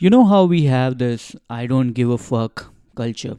You 0.00 0.10
know 0.10 0.24
how 0.24 0.44
we 0.44 0.64
have 0.64 0.98
this 0.98 1.36
I 1.48 1.66
don't 1.66 1.92
give 1.92 2.10
a 2.10 2.18
fuck 2.18 2.64
culture? 2.94 3.36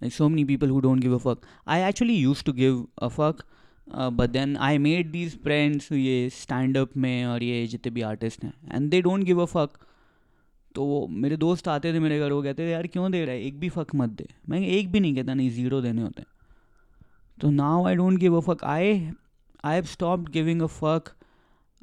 Like 0.00 0.12
so 0.12 0.28
many 0.28 0.44
people 0.44 0.68
who 0.68 0.80
don't 0.80 1.00
give 1.00 1.12
a 1.12 1.18
fuck. 1.18 1.46
I 1.66 1.80
actually 1.80 2.14
used 2.14 2.44
to 2.46 2.52
give 2.52 2.84
a 2.98 3.08
fuck, 3.10 3.44
uh, 3.86 4.10
but 4.10 4.32
then 4.32 4.56
I 4.60 4.78
made 4.78 5.12
these 5.12 5.34
friends 5.36 5.88
ये 5.90 6.30
stand 6.32 6.76
up 6.76 6.96
में 6.96 7.24
और 7.26 7.42
ये 7.42 7.66
जितने 7.66 7.92
भी 7.92 8.02
artist 8.10 8.44
हैं 8.44 8.52
and 8.74 8.90
they 8.90 9.00
don't 9.02 9.24
give 9.24 9.42
a 9.42 9.46
fuck 9.54 9.78
तो 10.74 10.84
वो 10.84 11.06
मेरे 11.22 11.36
दोस्त 11.36 11.68
आते 11.68 11.92
थे 11.94 12.00
मेरे 12.00 12.18
घर 12.18 12.32
वो 12.32 12.42
कहते 12.42 12.66
थे 12.66 12.70
यार 12.70 12.86
क्यों 12.86 13.10
दे 13.12 13.24
रहा 13.24 13.34
है 13.34 13.46
एक 13.46 13.58
भी 13.60 13.68
फक 13.68 13.94
मत 13.94 14.10
दे 14.18 14.26
मैं 14.48 14.60
एक 14.60 14.92
भी 14.92 15.00
नहीं 15.00 15.14
कहता 15.14 15.34
नहीं 15.34 15.50
ज़ीरो 15.50 15.80
देने 15.80 16.02
होते 16.02 16.22
हैं 16.22 16.30
तो 17.40 17.50
now 17.50 17.86
I 17.86 17.96
don't 17.96 18.18
give 18.20 18.36
a 18.36 18.40
fuck 18.52 18.64
I 18.64 18.94
I 19.64 19.74
have 19.74 19.84
stop 19.94 20.28
giving 20.36 20.62
a 20.62 20.66
fuck 20.78 21.08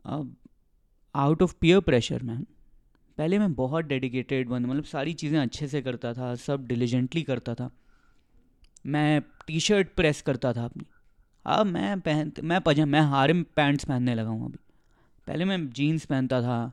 out 0.06 1.44
of 1.44 1.54
peer 1.62 1.80
pressure 1.90 2.24
man 2.24 2.46
पहले 3.19 3.39
मैं 3.39 3.55
बहुत 3.55 3.85
डेडिकेटेड 3.85 4.49
बंद 4.49 4.67
मतलब 4.67 4.85
सारी 4.85 5.13
चीज़ें 5.13 5.39
अच्छे 5.39 5.69
से 5.69 5.83
करता 5.83 6.15
था, 6.15 6.35
सब 6.35 6.67
डिलीजेंटली 6.67 7.23
करता 7.23 7.55
था। 7.55 7.71
मैं 8.87 9.23
टी 9.47 9.61
शर्ट 9.61 9.89
प्रेस 9.97 10.23
करता 10.23 10.53
था 10.53 10.65
अपनी। 10.65 10.85
अब 11.47 11.67
मैं 11.67 12.01
पहन, 12.01 12.33
मैं 12.45 12.61
पजा, 12.61 12.87
मैं 12.87 13.01
हारिम 13.01 13.43
पैंट्स 13.57 13.85
पहनने 13.85 14.15
लगा 14.15 14.29
हूँ 14.29 14.47
अभी। 14.47 14.59
पहले 15.27 15.45
मैं 15.45 15.71
जीन्स 15.71 16.05
पहनता 16.05 16.43
था 16.43 16.73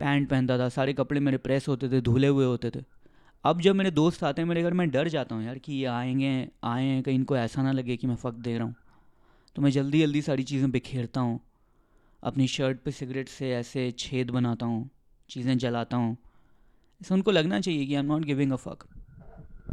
पैंट 0.00 0.28
पहनता 0.28 0.58
था, 0.58 0.68
सारे 0.68 0.92
कपड़े 0.92 1.20
मेरे 1.20 1.36
प्रेस 1.36 1.68
होते 1.68 1.88
थे, 1.88 2.00
धुले 2.00 2.26
हुए 2.26 2.44
होते 2.44 2.70
थे। 2.70 2.84
अब 3.44 3.60
जब 3.60 3.74
मेरे 3.74 3.90
दोस्त 3.90 4.24
आते 4.24 4.42
हैं 4.42 4.48
मेरे 4.48 4.62
घर, 4.62 4.72
मैं 4.72 4.90
डर 4.90 5.08
जाता 5.08 5.34
हूँ, 5.34 5.44
यार 5.44 5.58
कि 5.58 5.72
ये 5.72 5.84
आएँगे, 5.84 6.48
आए 6.64 6.84
हैं, 6.84 7.02
कहीं 7.02 7.14
इनको 7.14 7.36
ऐसा 7.36 7.62
ना 7.62 7.72
लगे 7.72 7.96
कि 7.96 8.06
मैं 8.06 8.16
फ़क 8.16 8.34
दे 8.34 8.58
रहा 8.58 8.66
हूँ। 8.66 8.74
तो 9.56 9.62
मैं 9.62 9.70
जल्दी 9.70 10.00
जल्दी 10.00 10.22
सारी 10.22 10.42
चीज़ें 10.42 10.70
बिखेरता 10.70 11.20
हूँ। 11.20 11.40
अपनी 12.22 12.46
शर्ट 12.46 12.78
पे 12.78 12.90
सिगरेट 12.90 13.28
से 13.28 13.50
ऐसे 13.50 13.90
छेद 13.90 14.30
बनाता 14.30 14.66
हूँ। 14.66 14.90
चीज़ें 15.32 15.56
जलाता 15.58 15.96
हूँ। 15.96 16.16
ऐसा 17.00 17.14
उनको 17.14 17.30
लगना 17.30 17.60
चाहिए 17.60 17.86
कि 17.86 17.94
I 17.94 18.00
am 18.00 18.06
not 18.06 18.24
giving 18.24 18.52
a 18.52 18.56
fuck 18.56 18.84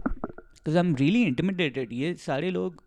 because 0.06 0.78
I 0.78 0.80
am 0.80 0.96
really 0.96 1.24
intimidated 1.24 1.94
ये 1.94 2.14
सारे 2.18 2.50
लोग 2.52 2.84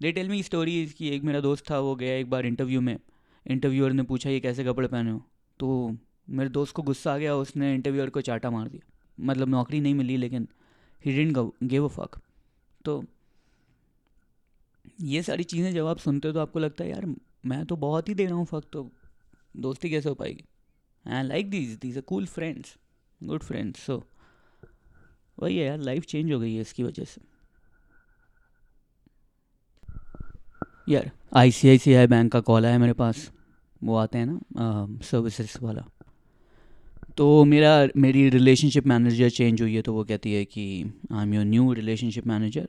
दे 0.00 0.12
टेल 0.12 0.28
मी 0.28 0.42
स्टोरीज 0.42 0.92
कि 0.92 1.08
एक 1.08 1.22
मेरा 1.22 1.40
दोस्त 1.40 1.70
था, 1.70 1.78
वो 1.78 1.94
गया 1.94 2.14
एक 2.14 2.30
बार 2.30 2.46
इंटरव्यू 2.46 2.80
में। 2.80 2.98
इंटरव्यूअर 3.46 3.92
ने 3.92 4.02
पूछा, 4.02 4.30
ये 4.30 4.40
कैसे 4.40 4.64
कपड़े 4.64 4.88
पहने 4.88 5.10
हो? 5.10 5.22
तो 5.60 5.96
मेरे 6.30 6.50
दोस्त 6.50 6.74
को 6.74 6.82
गुस्सा 6.82 7.12
आ 7.14 7.16
गया, 7.18 7.34
उसने 7.34 7.74
इंटरव्यूअर 7.74 8.10
को 8.10 8.20
चाटा 8.20 8.50
मार 8.50 8.68
दिया। 8.68 8.90
मतलब 9.18 9.48
नौकरी 9.48 9.80
नहीं 9.80 9.94
मिली, 9.94 10.16
लेकिन 10.16 10.48
he 11.04 11.12
didn't 11.14 11.52
give 11.64 11.84
a 11.84 11.88
fuck 11.88 12.20
तो 12.84 13.02
ये 15.02 15.22
सारी 15.22 15.44
चीज़ें 15.44 15.72
जब 15.72 15.86
आप 15.86 15.98
सुनते 15.98 16.28
हो 16.28 16.34
तो 16.34 16.40
आपको 16.40 16.58
लगता 16.58 16.84
है, 16.84 16.90
यार, 16.90 17.06
मैं 17.46 17.64
तो 17.66 17.76
बहुत 17.76 18.08
ही 18.08 18.14
दे 18.14 18.26
रहा 18.26 18.34
हूँ 18.34 18.46
फक 18.46 18.64
तो 18.72 18.90
दोस्ती 19.56 19.90
कैसे 19.90 20.08
हो 20.08 20.14
पाएगी? 20.14 20.44
I 21.06 21.22
like 21.22 21.50
these 21.50 21.76
these 21.82 21.98
a 21.98 22.00
cool 22.06 22.26
friends 22.26 22.76
good 23.20 23.42
friends 23.42 23.80
so 23.80 24.02
वही 25.38 25.56
है 25.56 25.66
यार 25.66 25.78
लाइफ 25.78 26.04
चेंज 26.06 26.32
हो 26.32 26.38
गई 26.40 26.54
है 26.54 26.60
इसकी 26.60 26.82
वजह 26.82 27.04
से। 27.04 27.20
यार 30.88 31.10
आई 31.36 31.50
सी 31.50 31.68
आई 31.68 31.78
सी 31.78 31.94
आई 31.94 32.06
बैंक 32.06 32.32
का 32.32 32.40
कॉल 32.40 32.66
आया 32.66 32.78
मेरे 32.78 32.92
पास। 32.92 33.30
वो 33.80 33.96
आते 33.96 34.18
हैं 34.18 34.26
ना 34.26 34.98
सर्विसेज़ 35.02 35.56
वाला। 35.62 35.84
तो 37.16 37.44
मेरा 37.44 37.70
मेरी 37.96 38.28
रिलेशनशिप 38.30 38.86
मैनेजर 38.86 39.30
चेंज 39.30 39.62
हुई 39.62 39.74
है 39.74 39.82
तो 39.82 39.92
वो 39.94 40.04
कहती 40.04 40.32
है 40.34 40.44
कि 40.44 40.64
I 41.12 41.22
am 41.22 41.34
your 41.34 41.44
new 41.44 41.72
relationship 41.72 42.26
manager 42.26 42.66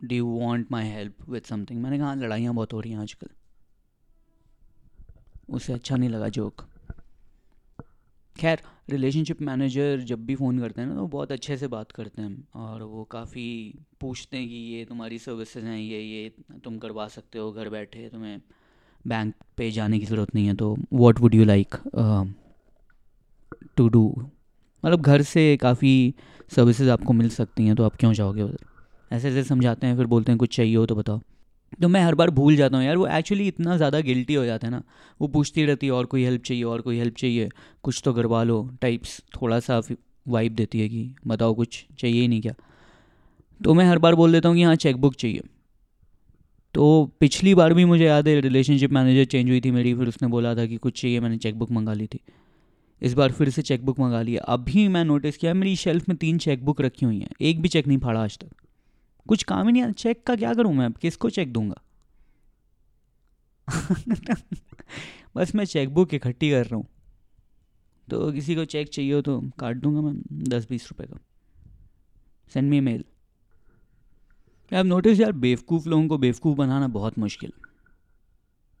do 0.00 0.16
you 0.16 0.26
want 0.26 0.70
my 0.72 0.88
help 0.88 1.28
with 1.28 1.48
something 1.48 1.82
मैंने 1.82 1.98
कहा 1.98 2.06
हाँ, 2.06 2.16
लड़ाइयाँ 2.16 2.54
बहुत 2.54 2.72
हो 2.72 2.80
रही 2.80 2.92
हैं 2.92 2.98
आजकल। 2.98 3.28
उसे 5.48 5.72
अच्छा 5.72 5.96
नहीं 5.96 6.10
लगा 6.10 6.28
जोक 6.28 6.64
खैर 8.36 8.60
रिलेशनशिप 8.90 9.40
मैनेजर 9.42 10.00
जब 10.06 10.24
भी 10.26 10.34
फ़ोन 10.34 10.58
करते 10.58 10.80
हैं 10.80 10.88
ना 10.88 10.94
तो 10.94 11.06
बहुत 11.06 11.32
अच्छे 11.32 11.56
से 11.56 11.66
बात 11.68 11.92
करते 11.92 12.22
हैं 12.22 12.44
और 12.56 12.82
वो 12.82 13.04
काफ़ी 13.04 13.44
पूछते 14.00 14.36
हैं 14.36 14.48
कि 14.48 14.54
ये 14.54 14.84
तुम्हारी 14.84 15.18
सर्विसेज़ 15.18 15.64
हैं, 15.64 15.78
ये 15.78 16.00
ये 16.00 16.32
तुम 16.64 16.78
करवा 16.78 17.08
सकते 17.08 17.38
हो, 17.38 17.52
घर 17.52 17.68
बैठे 17.68 18.08
तुम्हें 18.08 18.40
बैंक 19.06 19.34
पे 19.56 19.70
जाने 19.70 19.98
की 19.98 20.06
ज़रूरत 20.06 20.34
नहीं 20.34 20.46
है 20.46 20.54
तो 20.54 20.74
what 20.92 21.20
would 21.20 21.34
you 21.34 21.44
like 21.44 21.76
to 23.76 23.88
do 23.88 24.04
मतलब 24.84 25.00
घर 25.00 25.22
से 25.22 25.56
काफ़ी 25.56 26.14
सर्विसेज़ 26.56 26.90
आपको 26.90 27.12
मिल 27.12 27.28
सकती 27.30 27.66
हैं 27.66 27.76
तो 27.76 27.84
आप 27.84 27.96
क्यों 27.96 28.12
जाओगे 28.12 28.42
उधर? 28.42 28.58
ऐसे 29.10 29.28
ऐसे 29.28 29.44
समझाते 29.44 29.86
हैं, 29.86 29.96
फिर 29.96 30.06
बोलते 30.06 30.32
हैं, 30.32 30.38
कुछ 30.38 30.56
चाहिए 30.56 30.76
हो 30.76 30.86
तो 30.86 30.94
बताओ। 30.94 31.20
तो 31.80 31.88
मैं 31.88 32.00
हर 32.00 32.14
बार 32.14 32.30
भूल 32.30 32.56
जाता 32.56 32.76
हूँ 32.76 32.84
यार, 32.84 32.96
वो 32.96 33.06
एक्चुअली 33.06 33.46
इतना 33.48 33.76
ज़्यादा 33.76 34.00
गिल्टी 34.00 34.34
हो 34.34 34.44
जाता 34.44 34.66
है 34.66 34.70
ना। 34.70 34.82
वो 35.20 35.28
पूछती 35.28 35.64
रहती 35.64 35.86
है, 35.86 35.92
और 35.92 36.06
कोई 36.06 36.24
हेल्प 36.24 36.42
चाहिए, 36.42 36.62
और 36.62 36.80
कोई 36.80 36.98
हेल्प 36.98 37.14
चाहिए? 37.14 37.48
कुछ 37.82 38.00
तो 38.04 38.12
करवा 38.12 38.42
लो। 38.42 38.70
टाइप्स 38.80 39.20
थोड़ा 39.36 39.60
सा 39.60 39.80
वाइब 40.28 40.54
देती 40.54 40.80
है 40.80 40.88
कि 40.88 41.14
बताओ 41.26 41.54
कुछ 41.54 41.84
चाहिए 41.98 42.20
ही 42.20 42.28
नहीं 42.28 42.40
क्या। 42.40 42.54
तो 43.60 43.74
मैं 43.74 43.84
हर 43.84 43.98
बार 43.98 44.14
बोल 44.14 44.32
देता 44.32 44.48
हूँ 44.48 44.56
कि 44.56 44.62
हाँ 44.62 44.76
चेकबुक 44.76 45.14
चाहिए। 45.14 45.42
तो 46.74 47.10
पिछली 47.20 47.54
बार 47.54 47.74
भी 47.74 47.84
मुझे 47.84 48.04
याद 48.04 48.28
है 48.28 48.40
रिलेशनशिप 48.40 48.92
मैनेजर 48.92 49.24
चेंज 49.24 49.48
हुई 49.50 49.60
थी 49.60 49.70
मेरी, 49.70 49.94
फिर 49.94 50.08
उसने 50.08 50.28
बोला 50.28 50.54
था 50.54 50.66
कि 50.66 50.76
कुछ 50.76 51.00
चाहिए, 51.02 51.20
मैंने 51.20 51.36
चेकबुक 51.36 51.70
मंगा 51.70 51.92
ली 51.92 52.06
थी। 52.06 52.20
इस 53.02 53.14
बार 53.14 53.32
फिर 53.32 53.50
से 53.50 53.62
चेकबुक 53.62 54.00
मंगा 54.00 54.22
लिया। 54.22 54.42
अभी 54.42 54.88
मैं 54.88 55.04
नोटिस 55.04 55.36
किया, 55.36 55.54
मेरी 55.54 55.76
शेल्फ 55.76 56.08
में 56.08 56.16
तीन 56.18 56.38
चेकबुक 56.38 56.80
रखी 56.80 57.06
हुई 57.06 57.18
हैं। 57.20 57.30
एक 57.40 57.62
भी 57.62 57.68
चेक 57.68 57.86
नहीं 57.86 57.98
फाड़ा 57.98 58.22
आज 58.22 58.38
तक। 58.38 58.48
कुछ 59.28 59.42
काम 59.42 59.66
ही 59.66 59.72
नहीं 59.72 59.82
आता। 59.82 59.92
चेक 59.92 60.26
का 60.26 60.36
क्या 60.36 60.54
करूँ 60.54 60.74
मैं? 60.74 60.86
अब 60.86 60.92
किसको 60.92 61.30
चेक 61.30 61.52
दूँगा? 61.52 61.82
बस 65.36 65.54
मैं 65.54 65.64
चेकबुक 65.64 66.14
इकट्ठी 66.14 66.50
कर 66.50 66.64
रहा 66.66 66.76
हूँ। 66.76 66.86
तो 68.08 68.32
किसी 68.32 68.54
को 68.54 68.64
चेक 68.64 68.88
चाहिए 68.88 69.14
हो 69.14 69.20
तो 69.22 69.40
काट 69.58 69.76
दूँगा 69.76 70.00
मैं 70.00 70.14
दस 70.48 70.68
बीस 70.68 70.88
रुपए 70.90 71.04
का। 71.04 71.18
सेंड 72.52 72.70
मी 72.70 72.80
मेल 72.80 73.04
आप 74.72 74.86
नोटिस 74.86 75.20
यार, 75.20 75.32
बेवकूफ़ 75.32 75.88
लोगों 75.88 76.08
को 76.08 76.18
बेवकूफ़ 76.18 76.58
बनाना 76.58 76.88
बहुत 76.88 77.18
मुश्किल। 77.18 77.52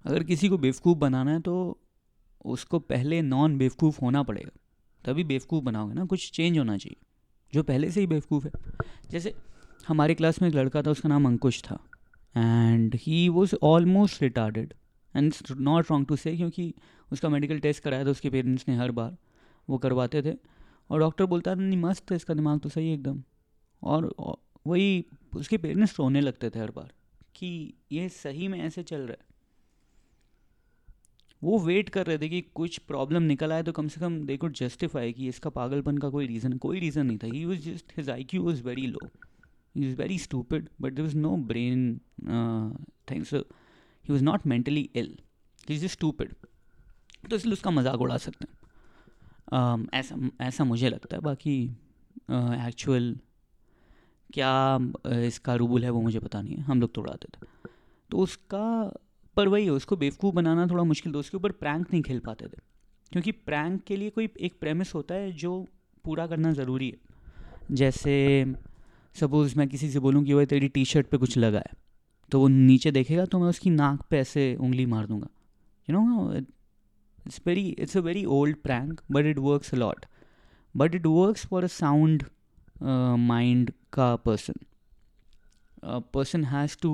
अगर 0.04 0.22
किसी 0.22 0.48
को 0.48 0.58
बेवकूफ़ 0.58 0.98
बनाना 0.98 1.30
है 1.30 1.40
तो 1.40 1.78
उसको 2.44 2.78
पहले 2.78 3.22
नॉन 3.22 3.58
बेवकूफ़ 3.58 4.00
होना 4.00 4.22
पड़ेगा। 4.22 4.50
तभी 5.04 5.24
बेवकूफ़ 5.24 5.64
बनाओगे 5.64 5.94
ना, 5.94 6.04
कुछ 6.04 6.30
चेंज 6.30 6.58
होना 6.58 6.76
चाहिए, 6.78 6.96
जो 7.54 7.62
पहले 7.62 7.90
से 7.90 8.00
ही 8.00 8.06
बेवकूफ़ 8.06 8.46
है। 8.46 8.52
जैसे 9.10 9.34
हमारे 9.88 10.14
क्लास 10.14 10.40
में 10.42 10.48
एक 10.48 10.54
लड़का 10.54 10.82
था, 10.82 10.90
उसका 10.90 11.08
नाम 11.08 11.26
अंकुश 11.26 11.62
था। 11.62 11.78
And 12.36 12.94
he 12.94 13.28
was 13.28 13.54
almost 13.62 14.22
retarded 14.22 14.74
and 15.14 15.34
not 15.50 15.90
wrong 15.90 16.06
to 16.06 16.16
say 16.16 16.36
क्योंकि 16.36 16.72
उसका 17.12 17.28
मेडिकल 17.28 17.58
टेस्ट 17.58 17.82
कराया 17.82 18.04
था, 18.04 18.10
उसके 18.10 18.30
पेरेंट्स 18.30 18.64
ने 18.68 18.76
हर 18.76 18.90
बार। 18.90 19.16
वो 19.68 19.78
करवाते 19.78 20.22
थे। 20.22 20.34
और 20.90 21.00
डॉक्टर 21.00 21.24
बोलता 21.24 21.54
था, 21.56 21.60
नहीं, 21.60 21.78
मस्त 21.80 22.10
है 22.10 22.16
इसका 22.16 22.34
दिमाग 22.34 22.60
तो 22.60 22.68
सही 22.68 22.92
एकदम। 22.92 23.22
और 23.82 24.14
वही 24.66 25.04
उसके 25.36 25.58
पेरेंट्स 25.58 25.98
रोने 25.98 26.20
लगते 26.20 26.50
थे 26.50 26.58
हर 26.58 26.70
बार 26.70 26.92
कि 27.34 27.74
ये 27.92 28.08
सही 28.08 28.48
में 28.48 28.58
ऐसे 28.60 28.82
चल 28.82 29.00
रहा 29.00 29.12
है। 29.12 29.30
वो 31.42 31.58
वेट 31.58 31.88
कर 31.88 32.06
रहे 32.06 32.18
थे 32.18 32.28
कि 32.28 32.40
कुछ 32.54 32.78
प्रॉब्लम 32.78 33.22
निकल 33.22 33.52
आए 33.52 33.62
तो 33.62 33.72
कम 33.72 33.88
से 33.88 34.00
कम 34.00 34.20
दे 34.26 34.36
कुड 34.36 34.52
जस्टिफाई 34.52 35.12
कि 35.12 35.28
इसका 35.28 35.50
पागलपन 35.50 35.98
का 35.98 36.08
कोई 36.08 36.26
रीज़न 36.26 36.56
कोई 36.58 36.80
रीज़न 36.80 37.06
नहीं 37.06 37.18
था। 37.18 37.26
He 37.26 37.44
was 37.44 37.60
just 37.60 37.92
his 37.96 38.10
I 38.10 38.24
Q 38.24 38.42
was 38.42 38.62
very 38.62 38.86
low 38.86 39.00
he 39.76 39.88
is 39.88 39.96
very 39.96 40.18
stupid 40.18 40.68
but 40.80 40.92
there 40.92 41.04
was 41.04 41.16
no 41.16 41.36
brain 41.36 42.00
things 43.10 43.34
he 43.34 44.12
was 44.12 44.24
not 44.24 44.46
mentally 44.46 44.90
ill 44.94 45.16
he 45.68 45.74
is 45.74 45.86
stupid 45.86 46.34
तो 47.30 47.36
इसलिए 47.36 47.52
उसका 47.52 47.70
मज़ाक 47.70 48.00
उड़ा 48.00 48.16
सकते 48.16 48.44
हैं। 48.44 48.58
Um, 49.52 49.94
ऐसा 49.94 50.16
ऐसा 50.40 50.64
मुझे 50.64 50.88
लगता 50.88 51.16
है। 51.16 51.22
बाकी 51.22 51.54
एक्चुअल 52.30 53.12
uh, 53.14 53.20
क्या 54.34 54.78
इसका 55.26 55.54
रूल 55.54 55.84
है 55.84 55.90
वो 55.90 56.00
मुझे 56.00 56.18
पता 56.18 56.40
नहीं 56.42 56.54
है। 56.54 56.62
हम 56.62 56.80
लोग 56.80 56.94
तो 56.94 57.00
उड़ाते 57.00 57.28
थे। 57.34 57.46
तो 58.10 58.18
उसका 58.18 58.92
पर 59.36 59.48
वही 59.48 59.64
है 59.64 59.70
उसको 59.70 59.96
बेवकूफ़ 59.96 60.34
बनाना 60.34 60.66
थोड़ा 60.66 60.84
मुश्किल 60.84 61.14
था। 61.14 61.18
उसके 61.18 61.36
ऊपर 61.36 61.52
प्रैंक 61.52 61.92
नहीं 61.92 62.02
खेल 62.02 62.18
पाते 62.18 62.46
थे। 62.46 62.60
क्योंकि 63.12 63.32
प्रैंक 63.32 63.82
के 63.82 63.96
लिए 63.96 64.10
कोई 64.10 64.28
एक 64.40 64.58
प्रेमिस 64.60 64.94
होता 64.94 65.14
है 65.14 65.32
जो 65.32 65.66
पूरा 66.04 66.26
करना 66.26 66.52
ज़रूरी 66.52 66.88
है। 66.90 66.96
जैसे 67.70 68.14
सपोज़ 69.20 69.58
मैं 69.58 69.68
किसी 69.68 69.90
से 69.90 69.98
बोलूँ 69.98 70.24
कि 70.24 70.34
वह 70.34 70.44
तेरी 70.44 70.68
टी 70.68 70.84
शर्ट 70.84 71.06
पर 71.06 71.18
कुछ 71.18 71.38
लगा 71.38 71.58
है 71.58 71.72
तो 72.30 72.40
वो 72.40 72.48
नीचे 72.48 72.90
देखेगा 72.90 73.24
तो 73.24 73.38
मैं 73.38 73.48
उसकी 73.48 73.70
नाक 73.70 74.02
पे 74.10 74.18
ऐसे 74.18 74.56
उंगली 74.60 74.86
मार 74.86 75.06
दूँगा। 75.06 75.28
You 75.90 75.96
know 75.96 76.32
it's 76.32 77.40
very 77.46 77.68
it's 77.68 77.96
a 77.96 78.00
very 78.00 78.24
old 78.24 78.56
prank 78.56 79.00
but 79.10 79.24
it 79.24 79.38
works 79.38 79.74
lot 79.74 80.06
but 80.76 80.94
it 80.94 81.06
works 81.06 81.46
for 81.46 81.64
a 81.64 81.66
sound 81.66 82.24
mind 83.18 83.72
का 83.92 84.16
person 84.16 84.54
has 86.44 86.76
to 86.76 86.90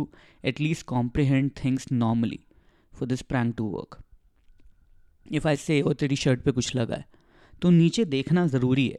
at 0.47 0.57
least 0.57 0.85
comprehend 0.93 1.55
things 1.55 1.85
normally 1.93 2.39
for 2.93 3.07
this 3.07 3.23
prank 3.33 3.57
to 3.57 3.65
work. 3.73 4.03
If 5.33 5.47
i 5.47 5.57
say 5.57 5.83
oh 5.83 5.95
तेरी 5.95 6.17
shirt 6.17 6.43
पे 6.43 6.51
कुछ 6.51 6.77
लगा 6.77 6.95
है 6.95 7.07
तो 7.63 7.71
नीचे 7.71 8.05
देखना 8.05 8.47
ज़रूरी 8.47 8.89
है 8.89 8.99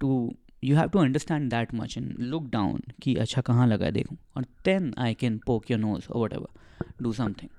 to 0.00 0.36
you 0.64 0.76
have 0.76 0.88
to 0.88 0.98
understand 0.98 1.50
that 1.50 1.74
much 1.74 1.96
and 1.98 2.14
look 2.20 2.48
down 2.50 2.80
कि 3.02 3.14
अच्छा 3.14 3.40
कहाँ 3.42 3.66
लगा 3.66 3.86
है, 3.86 3.92
देखूँ। 3.92 4.16
और 4.36 4.44
then 4.64 4.92
I 4.98 5.14
can 5.14 5.38
poke 5.46 5.70
your 5.70 5.80
nose 5.80 6.08
और 6.08 6.24
what 6.24 6.32
ever 6.32 7.02
do 7.02 7.12
something 7.12 7.50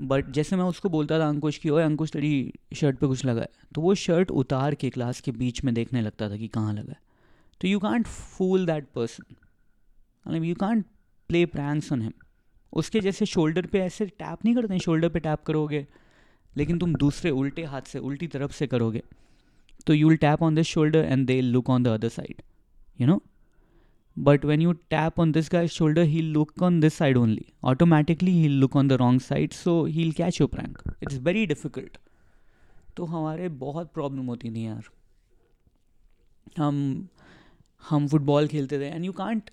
but 0.00 0.30
जैसे 0.30 0.56
मैं 0.56 0.64
उसको 0.64 0.88
बोलता 0.88 1.18
था 1.18 1.28
अंकुश 1.28 1.56
की, 1.58 1.70
ओए 1.70 1.82
अंकुश, 1.82 2.10
तेरी 2.10 2.52
शर्ट 2.76 2.98
पे 2.98 3.06
कुछ 3.06 3.24
लगा 3.24 3.40
है? 3.40 3.48
तो 3.74 3.80
वो 3.80 3.94
शर्ट 3.94 4.30
उतार 4.30 4.74
के 4.74 4.90
क्लास 4.90 5.20
के 5.20 5.32
बीच 5.32 5.62
में 5.64 5.72
देखने 5.74 6.00
लगता 6.00 6.28
था 6.30 6.36
कि 6.36 6.48
कहाँ 6.48 6.72
लगा 6.74 6.92
है। 6.92 7.00
तो 7.60 7.68
you 7.68 7.78
can't 7.78 8.06
fool 8.06 8.66
that 8.66 8.86
person 8.94 9.34
मतलब 10.26 10.44
you 10.44 10.54
can't 10.54 10.86
play 11.30 11.44
pranks 11.46 11.92
on 11.92 12.02
him 12.02 12.12
उसके 12.72 13.00
जैसे 13.00 13.26
शोल्डर 13.26 13.66
पे 13.66 13.80
ऐसे 13.80 14.06
टैप 14.06 14.44
नहीं 14.44 14.54
करते 14.54 14.78
शोल्डर 14.78 15.08
पे 15.08 15.20
टैप 15.20 15.42
करोगे, 15.42 15.86
लेकिन 16.56 16.78
तुम 16.78 16.94
दूसरे 16.94 17.30
उल्टे 17.30 17.64
हाथ 17.64 17.82
से, 17.82 17.98
उल्टी 17.98 18.26
तरफ़ 18.26 18.52
से 18.52 18.66
करोगे। 18.66 19.02
तो 19.86 19.94
you 19.94 20.08
will 20.08 20.18
tap 20.18 20.42
on 20.42 20.54
this 20.54 20.66
shoulder 20.66 21.04
and 21.04 21.26
they 21.26 21.40
look 21.40 21.70
on 21.70 21.82
the 21.82 21.88
other 21.88 22.08
side 22.20 22.42
you 23.00 23.06
know 23.06 23.20
but 24.16 24.44
when 24.48 24.62
you 24.64 24.70
tap 24.92 25.20
on 25.22 25.32
this 25.34 25.48
guy's 25.50 25.74
shoulder, 25.74 26.04
he'll 26.12 26.30
look 26.36 26.62
on 26.68 26.78
this 26.84 26.94
side 27.00 27.18
only. 27.18 27.42
Automatically, 27.72 28.32
he'll 28.36 28.56
look 28.62 28.78
on 28.80 28.88
the 28.92 28.96
wrong 29.02 29.20
side, 29.26 29.52
so 29.58 29.74
he'll 29.96 30.14
catch 30.20 30.40
your 30.40 30.48
prank. 30.54 30.80
It's 31.06 31.20
very 31.28 31.44
difficult. 31.50 31.98
तो 32.96 33.04
हमारे 33.12 33.48
बहुत 33.60 33.92
problem 33.94 34.26
होती 34.32 34.50
थी 34.54 34.64
यार। 34.64 34.88
हम 36.56 36.80
हम 37.90 38.08
football 38.14 38.48
खेलते 38.54 38.80
थे 38.80 38.88
and 38.94 39.04
you 39.04 39.12
can't 39.20 39.50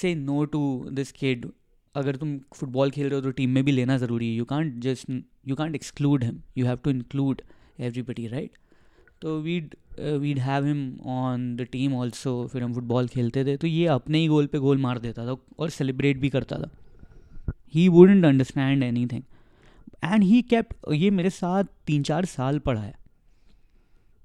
say 0.00 0.14
no 0.24 0.44
to 0.56 0.64
this 0.92 1.12
kid 1.20 1.46
अगर 1.94 2.16
तुम 2.16 2.38
फुटबॉल 2.54 2.90
खेल 2.90 3.06
रहे 3.06 3.14
हो 3.14 3.20
तो 3.20 3.30
टीम 3.38 3.50
में 3.50 3.64
भी 3.64 3.72
लेना 3.72 3.98
ज़रूरी 3.98 4.30
है। 4.30 4.36
You 4.36 4.44
can't 4.56 4.78
just 4.88 5.10
you 5.48 5.56
can't 5.56 5.74
exclude 5.74 6.24
him 6.24 6.42
you 6.58 6.66
have 6.66 6.78
to 6.84 6.90
include 6.90 7.42
everybody 7.80 8.26
right 8.26 8.58
तो 9.24 9.38
we'd 9.40 9.74
we'd 10.20 10.38
have 10.38 10.64
him 10.66 10.80
on 11.08 11.54
the 11.56 11.66
team 11.72 11.94
also 11.96 12.32
फिर 12.52 12.62
हम 12.62 12.72
फुटबॉल 12.74 13.06
खेलते 13.08 13.44
थे 13.44 13.56
तो 13.56 13.66
ये 13.66 13.86
अपने 13.88 14.18
ही 14.18 14.26
गोल 14.28 14.46
पे 14.46 14.58
गोल 14.58 14.78
मार 14.78 14.98
देता 14.98 15.26
था 15.26 15.36
और 15.58 15.70
सेलिब्रेट 15.70 16.18
भी 16.20 16.28
करता 16.30 16.56
था। 16.56 16.68
He 17.74 17.86
wouldn't 17.88 18.24
understand 18.24 18.82
any 18.82 19.06
thing 19.06 19.22
and 20.04 20.22
he 20.22 20.42
kept 20.42 20.92
ये 20.92 21.10
मेरे 21.12 21.30
साथ 21.30 21.64
तीन 21.86 22.02
चार 22.02 22.24
साल 22.26 22.58
पढ़ा 22.58 22.80
है। 22.80 22.94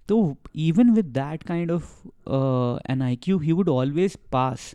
तो 0.09 0.35
even 0.57 0.89
with 0.91 1.05
that 1.13 1.43
kind 1.43 1.71
of 1.71 1.87
an 2.91 3.01
I 3.01 3.15
Q 3.15 3.37
he 3.39 3.51
would 3.51 3.69
always 3.69 4.17
pass 4.31 4.73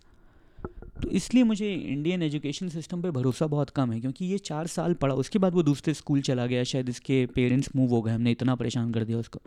तो 1.02 1.08
इसलिए 1.10 1.44
मुझे 1.44 1.72
इंडियन 1.74 2.22
एजुकेशन 2.22 2.68
सिस्टम 2.68 3.00
पे 3.02 3.10
भरोसा 3.10 3.46
बहुत 3.46 3.70
कम 3.70 3.92
है, 3.92 4.00
क्योंकि 4.00 4.24
ये 4.24 4.38
चार 4.40 4.66
साल 4.66 4.94
पढ़ा, 4.94 5.14
उसके 5.14 5.38
बाद 5.38 5.54
वो 5.54 5.62
दूसरे 5.62 5.94
स्कूल 5.94 6.20
चला 6.22 6.46
गया, 6.46 6.64
शायद 6.64 6.88
इसके 6.88 7.24
पेरेंट्स 7.34 7.68
मूव 7.76 7.90
हो 7.90 8.00
गए, 8.02 8.12
हमने 8.12 8.30
इतना 8.30 8.54
परेशान 8.54 8.92
कर 8.92 9.04
दिया 9.04 9.18
उसको। 9.18 9.40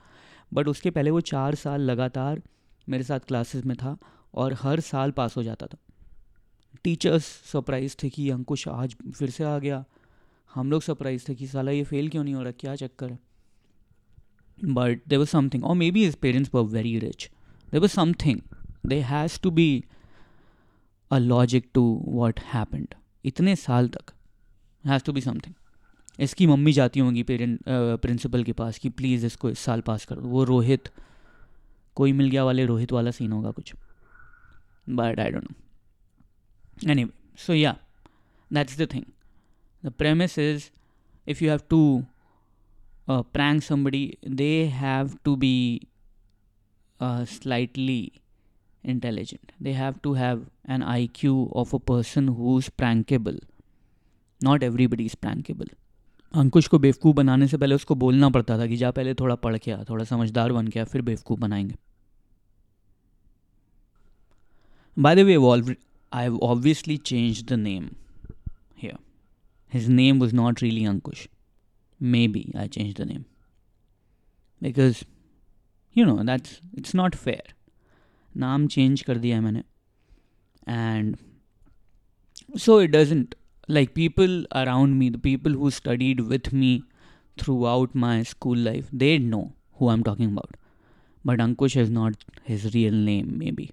बट 0.51 0.67
उसके 0.67 0.91
पहले 0.91 1.11
वो 1.11 1.21
चार 1.21 1.55
साल 1.55 1.81
लगातार 1.81 2.41
मेरे 2.87 3.03
साथ 3.03 3.19
क्लासेस 3.19 3.65
में 3.65 3.75
था 3.77 3.97
और 4.33 4.53
हर 4.53 4.79
साल 4.79 5.11
पास 5.11 5.37
हो 5.37 5.43
जाता 5.43 5.67
था। 5.67 5.77
टीचर्स 6.83 7.25
सरप्राइज़ 7.51 7.95
थे 8.03 8.09
कि 8.09 8.29
अंकुश 8.29 8.67
आज 8.67 8.95
फिर 9.15 9.29
से 9.29 9.43
आ 9.43 9.57
गया। 9.59 9.83
हम 10.51 10.71
लोग 10.71 10.81
सरप्राइज़ 10.81 11.27
थे 11.29 11.35
कि 11.35 11.47
साला 11.47 11.71
ये 11.71 11.83
फेल 11.83 12.09
क्यों 12.09 12.23
नहीं 12.23 12.35
हो 12.35 12.41
रहा? 12.41 12.51
क्या 12.51 12.75
चक्कर 12.75 13.11
है? 13.11 13.19
बट 14.65 15.01
देर 15.07 15.19
वॉज़ 15.19 15.29
समथिंग 15.29 15.65
और 15.65 15.75
maybe 15.91 16.05
his 16.05 16.15
parents 16.15 16.53
were 16.53 16.61
very 16.61 16.97
rich 16.99 17.29
there 17.71 17.81
was 17.81 17.91
something 17.91 18.39
they 18.85 18.99
has 19.01 19.39
to 19.41 19.51
be 19.51 19.83
a 21.11 21.17
logic 21.17 21.69
to 21.73 21.83
what 22.07 22.39
happened 22.53 22.93
इतने 23.25 23.55
साल 23.55 23.89
तक 23.89 24.13
हैज़ 24.85 25.03
टू 25.03 25.13
बी 25.13 25.21
समथिंग 25.21 25.55
इसकी 26.19 26.47
मम्मी 26.47 26.71
जाती 26.73 26.99
होंगी 26.99 27.23
पेरेंट 27.23 27.59
प्रिंसिपल 28.01 28.43
के 28.43 28.53
पास 28.53 28.77
कि 28.79 28.89
प्लीज़ 28.91 29.25
इसको 29.25 29.49
इस 29.49 29.59
साल 29.59 29.81
पास 29.81 30.05
कर 30.05 30.15
दो। 30.15 30.27
वो 30.27 30.43
रोहित, 30.43 30.89
कोई 31.97 32.11
मिल 32.13 32.29
गया 32.29 32.43
वाले 32.45 32.65
रोहित 32.65 32.91
वाला 32.91 33.11
सीन 33.11 33.31
होगा 33.31 33.51
कुछ। 33.51 33.73
But 34.87 35.19
I 35.19 35.31
don't 35.31 35.43
know 35.43 36.91
any 36.91 37.05
so 37.37 37.53
yeah 37.53 37.75
that's 38.51 38.77
the 38.77 38.87
thing 38.93 39.03
the 39.83 39.91
premise 39.97 40.37
is 40.39 40.69
if 41.27 41.43
you 41.43 41.49
have 41.49 41.61
to 41.69 41.81
prank 43.09 43.63
somebody 43.63 44.17
they 44.27 44.51
have 44.73 45.17
to 45.25 45.35
be 45.35 45.55
slightly 46.99 48.11
intelligent 48.83 49.51
they 49.63 49.71
have 49.73 49.95
to 50.03 50.13
have 50.13 50.45
an 50.69 50.83
I 50.83 51.09
Q 51.15 51.49
of 51.55 51.75
a 51.75 51.79
person 51.87 52.29
who 52.29 52.57
is 52.59 52.69
prankable 52.77 53.39
not 54.41 54.63
everybody 54.63 55.05
is 55.05 55.15
prankable 55.21 55.69
Ankush 56.33 56.67
को 56.67 56.79
बेवकूफ़ 56.79 57.15
बनाने 57.15 57.47
से 57.47 57.57
पहले 57.57 57.75
उसको 57.75 57.95
बोलना 57.95 58.29
पड़ता 58.29 58.57
था 58.57 58.67
कि 58.67 58.77
जा 58.77 58.91
पहले 58.91 59.13
थोड़ा 59.13 59.35
पढ़ 59.35 59.57
के 59.57 59.71
आ, 59.71 59.83
थोड़ा 59.83 60.05
समझदार 60.05 60.51
बन 60.51 60.67
के 60.67 60.79
आ, 60.79 60.83
फिर 60.83 61.01
बेवकूफ़ 61.01 61.39
बनाएँगे। 61.39 61.75
By 64.99 65.15
the 65.15 65.19
way 65.19 65.75
I 66.13 66.27
obviously 66.27 66.97
change 66.97 67.43
the 67.43 67.53
name 67.53 67.89
here 68.77 68.97
his 69.73 69.87
name 69.89 70.19
was 70.19 70.35
not 70.35 70.63
really 70.63 70.85
Ankush 70.85 71.27
maybe 72.27 72.53
I 72.57 72.67
change 72.67 72.95
the 72.97 73.01
name 73.01 73.23
because 74.63 75.03
you 75.97 76.05
know 76.05 76.23
that's 76.23 76.59
it's 76.77 76.95
not 76.95 77.15
fair 77.15 77.53
नाम 78.37 78.67
चेंज 78.67 79.01
कर 79.01 79.17
दिया 79.17 79.41
मैंने। 79.41 79.63
And 80.67 81.17
so 82.57 82.81
it 82.81 82.89
doesn't 82.89 83.35
like 83.67 83.93
people 83.93 84.45
around 84.55 84.97
me, 84.97 85.09
the 85.09 85.17
people 85.17 85.51
who 85.51 85.71
studied 85.71 86.21
with 86.21 86.53
me 86.53 86.83
throughout 87.37 87.93
my 87.93 88.23
school 88.23 88.57
life, 88.57 88.89
they 88.91 89.17
know 89.17 89.53
who 89.73 89.89
I'm 89.89 90.03
talking 90.03 90.31
about. 90.31 90.55
But 91.25 91.39
Ankush 91.39 91.75
is 91.75 91.89
not 91.89 92.23
his 92.43 92.73
real 92.73 92.93
name, 92.93 93.37
maybe. 93.37 93.71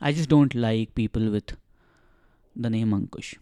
I 0.00 0.12
just 0.12 0.28
don't 0.28 0.54
like 0.54 0.94
people 0.94 1.30
with 1.30 1.56
the 2.56 2.70
name 2.70 2.92
Ankush. 2.92 3.36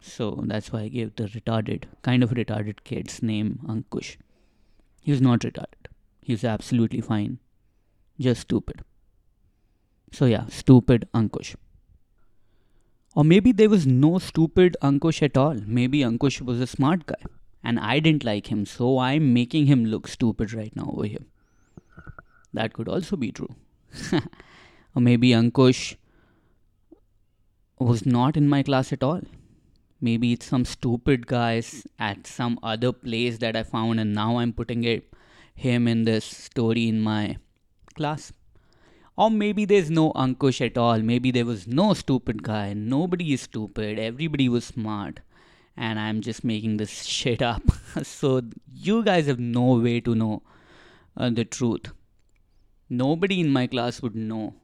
So 0.00 0.42
that's 0.46 0.72
why 0.72 0.80
I 0.80 0.88
gave 0.88 1.14
the 1.16 1.24
retarded, 1.24 1.84
kind 2.02 2.22
of 2.22 2.30
retarded 2.30 2.84
kid's 2.84 3.22
name 3.22 3.60
Ankush. 3.66 4.16
He 5.00 5.12
was 5.12 5.20
not 5.20 5.40
retarded. 5.40 5.86
He 6.20 6.32
was 6.32 6.44
absolutely 6.44 7.00
fine. 7.00 7.38
Just 8.18 8.42
stupid. 8.42 8.82
So 10.12 10.26
yeah, 10.26 10.46
stupid 10.48 11.08
Ankush. 11.14 11.54
Or 13.14 13.24
maybe 13.24 13.52
there 13.52 13.68
was 13.68 13.86
no 13.86 14.18
stupid 14.18 14.76
Ankush 14.82 15.22
at 15.22 15.36
all. 15.36 15.56
Maybe 15.66 16.00
Ankush 16.00 16.40
was 16.40 16.60
a 16.60 16.66
smart 16.66 17.06
guy. 17.06 17.22
And 17.62 17.78
I 17.78 18.00
didn't 18.00 18.24
like 18.24 18.48
him, 18.48 18.66
so 18.66 18.98
I'm 18.98 19.32
making 19.32 19.66
him 19.66 19.84
look 19.84 20.08
stupid 20.08 20.52
right 20.52 20.74
now 20.76 20.92
over 20.94 21.06
here. 21.06 21.24
That 22.52 22.72
could 22.72 22.88
also 22.88 23.16
be 23.16 23.32
true. 23.32 23.54
or 24.12 25.00
maybe 25.00 25.30
Ankush 25.30 25.96
was 27.78 28.04
not 28.04 28.36
in 28.36 28.48
my 28.48 28.62
class 28.62 28.92
at 28.92 29.02
all. 29.02 29.22
Maybe 30.00 30.32
it's 30.32 30.46
some 30.46 30.64
stupid 30.64 31.26
guys 31.26 31.86
at 31.98 32.26
some 32.26 32.58
other 32.62 32.92
place 32.92 33.38
that 33.38 33.56
I 33.56 33.62
found, 33.62 34.00
and 34.00 34.12
now 34.12 34.36
I'm 34.38 34.52
putting 34.52 34.84
it 34.84 35.14
him 35.54 35.88
in 35.88 36.04
this 36.04 36.24
story 36.24 36.88
in 36.88 37.00
my 37.00 37.38
class. 37.94 38.32
Or 39.16 39.30
maybe 39.30 39.64
there's 39.64 39.90
no 39.90 40.12
Ankush 40.12 40.64
at 40.64 40.76
all. 40.76 40.98
Maybe 40.98 41.30
there 41.30 41.44
was 41.44 41.68
no 41.68 41.94
stupid 41.94 42.42
guy. 42.42 42.72
Nobody 42.72 43.32
is 43.32 43.42
stupid. 43.42 43.98
Everybody 43.98 44.48
was 44.48 44.64
smart. 44.64 45.20
And 45.76 45.98
I'm 46.00 46.20
just 46.20 46.42
making 46.42 46.78
this 46.78 47.04
shit 47.16 47.40
up. 47.40 47.62
so 48.02 48.42
you 48.72 49.04
guys 49.04 49.26
have 49.26 49.38
no 49.38 49.78
way 49.78 50.00
to 50.00 50.14
know 50.14 50.42
uh, 51.16 51.30
the 51.30 51.44
truth. 51.44 51.92
Nobody 52.90 53.40
in 53.40 53.50
my 53.50 53.66
class 53.66 54.02
would 54.02 54.16
know 54.16 54.54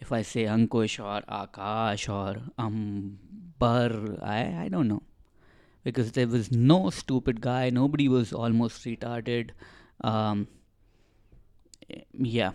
if 0.00 0.12
I 0.12 0.22
say 0.22 0.44
Ankush 0.44 1.02
or 1.02 1.22
Akash 1.22 2.08
or 2.12 2.42
Ambar. 2.58 4.22
I, 4.22 4.64
I 4.64 4.68
don't 4.68 4.88
know. 4.88 5.02
Because 5.82 6.12
there 6.12 6.26
was 6.26 6.52
no 6.52 6.90
stupid 6.90 7.40
guy. 7.40 7.70
Nobody 7.70 8.08
was 8.08 8.34
almost 8.34 8.84
retarded. 8.84 9.50
Um, 10.02 10.46
yeah. 12.12 12.52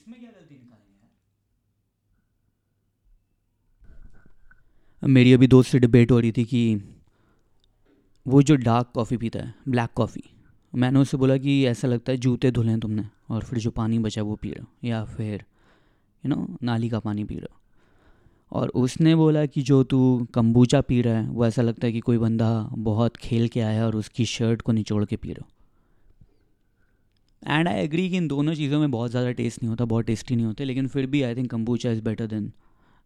इसमें 0.00 0.20
क्या 0.20 0.30
गलती 0.30 0.54
निकालेंगे 0.54 1.06
यार 5.02 5.10
मेरी 5.10 5.32
अभी 5.32 5.46
दोस्त 5.46 5.70
से 5.70 5.78
debate 5.78 6.10
हो 6.10 6.20
रही 6.20 6.32
थी 6.32 6.44
कि 6.44 6.62
वो 8.26 8.42
जो 8.42 8.56
डार्क 8.56 8.90
कॉफ़ी 8.94 9.16
पीता 9.16 9.38
है 9.38 9.54
ब्लैक 9.68 9.90
कॉफ़ी 9.94 10.22
मैंने 10.74 10.98
उससे 10.98 11.16
बोला 11.16 11.36
कि 11.36 11.66
ऐसा 11.66 11.88
लगता 11.88 12.12
है 12.12 12.18
जूते 12.18 12.50
धुले 12.50 12.70
हैं 12.70 12.80
तुमने 12.80 13.06
और 13.30 13.44
फिर 13.44 13.58
जो 13.58 13.70
पानी 13.70 13.98
बचा 13.98 14.22
वो 14.22 14.36
पी 14.36 14.50
रहे 14.50 14.62
हो 14.62 14.88
या 14.88 15.04
फिर 15.04 15.44
यू 16.26 16.28
नो 16.28 16.56
नाली 16.62 16.88
का 16.88 16.98
पानी 16.98 17.24
पी 17.24 17.34
रहे 17.34 17.46
हो। 17.52 17.56
और 18.52 18.68
उसने 18.68 19.14
बोला 19.14 19.46
कि 19.46 19.62
जो 19.62 19.82
तू 19.84 20.26
कम्बूचा 20.34 20.80
पी 20.80 21.02
रहा 21.02 21.18
है, 21.18 21.28
वो 21.28 21.46
ऐसा 21.46 21.62
लगता 21.62 21.86
है 21.86 21.92
कि 21.92 22.00
कोई 22.00 22.18
बंदा 22.18 22.68
बहुत 22.72 23.16
खेल 23.16 23.48
के 23.48 23.60
आया 23.60 23.80
है 23.80 23.86
और 23.86 23.96
उसकी 23.96 24.24
शर्ट 24.24 24.62
को 24.62 24.72
निचोड़ 24.72 25.04
के 25.04 25.16
पी 25.16 25.32
रहा 25.32 25.46
हो। 25.46 25.59
एंड 27.42 27.68
आई 27.68 27.82
एग्री 27.82 28.08
कि 28.10 28.16
इन 28.16 28.26
दोनों 28.28 28.54
चीज़ों 28.54 28.78
में 28.80 28.90
बहुत 28.90 29.10
ज़्यादा 29.10 29.30
टेस्ट 29.32 29.62
नहीं 29.62 29.70
होता, 29.70 29.84
बहुत 29.84 30.04
टेस्टी 30.06 30.36
नहीं 30.36 30.46
होते, 30.46 30.64
लेकिन 30.64 30.88
फिर 30.88 31.06
भी 31.06 31.22
I 31.22 31.34
think 31.34 31.50
kombucha 31.50 31.90
is 31.90 32.02
better 32.02 32.26
than 32.26 32.52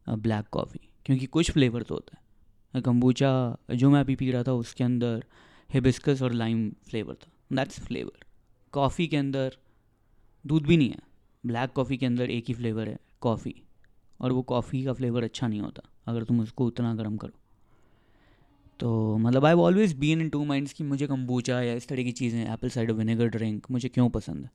black 0.06 0.46
coffee 0.52 0.80
क्योंकि 1.06 1.26
कुछ 1.26 1.50
फ्लेवर 1.50 1.82
तो 1.82 1.94
होता 1.94 2.16
है। 2.16 2.82
कम्बूचा 2.82 3.30
जो 3.72 3.90
मैं 3.90 4.00
अभी 4.00 4.16
पी 4.16 4.30
रहा 4.30 4.42
था, 4.42 4.52
उसके 4.54 4.84
अंदर 4.84 5.24
हिबिस्कस 5.70 6.22
और 6.22 6.32
लाइम 6.32 6.70
फ्लेवर 6.84 7.14
था। 7.14 7.30
दैट्स 7.52 7.80
फ्लेवर 7.80 8.24
कॉफ़ी 8.72 9.06
के 9.06 9.16
अंदर 9.16 9.56
दूध 10.44 10.66
भी 10.66 10.76
नहीं 10.76 10.90
है। 10.90 10.98
ब्लैक 11.44 11.72
कॉफ़ी 11.72 11.96
के 11.96 12.06
अंदर 12.06 12.30
एक 12.30 12.44
ही 12.48 12.54
फ्लेवर 12.54 12.88
है 12.88 12.98
कॉफ़ी 13.20 13.54
और 14.20 14.32
वो 14.32 14.42
कॉफ़ी 14.44 14.82
का 14.84 14.92
फ्लेवर 14.92 15.24
अच्छा 15.24 15.46
नहीं 15.46 15.60
होता, 15.60 15.82
अगर 16.06 16.24
तुम 16.24 16.40
उसको 16.40 16.66
उतना 16.66 16.94
गर्म 16.94 17.16
करो। 17.16 17.38
तो 18.80 19.18
मतलब 19.18 19.44
I 19.44 19.54
always 19.54 19.92
been 19.92 20.20
in 20.20 20.28
two 20.28 20.44
minds 20.44 20.72
कि 20.72 20.84
मुझे 20.84 21.06
कम्बूचा 21.06 21.62
या 21.62 21.74
इस 21.74 21.88
तरह 21.88 22.02
की 22.02 22.12
चीज़ें 22.12 22.52
एप्पल 22.52 22.68
साइडर 22.68 22.92
विनेगर 22.92 23.28
ड्रिंक 23.28 23.70
मुझे 23.70 23.88
क्यों 23.88 24.10
पसंद 24.10 24.48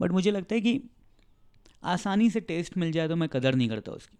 बट 0.00 0.10
मुझे 0.10 0.30
लगता 0.30 0.54
है 0.54 0.60
कि 0.60 0.82
आसानी 1.84 2.30
से 2.30 2.40
टेस्ट 2.40 2.76
मिल 2.76 2.92
जाए 2.92 3.08
तो 3.08 3.16
मैं 3.16 3.28
कदर 3.28 3.54
नहीं 3.54 3.68
करता 3.68 3.92
उसकी। 3.92 4.18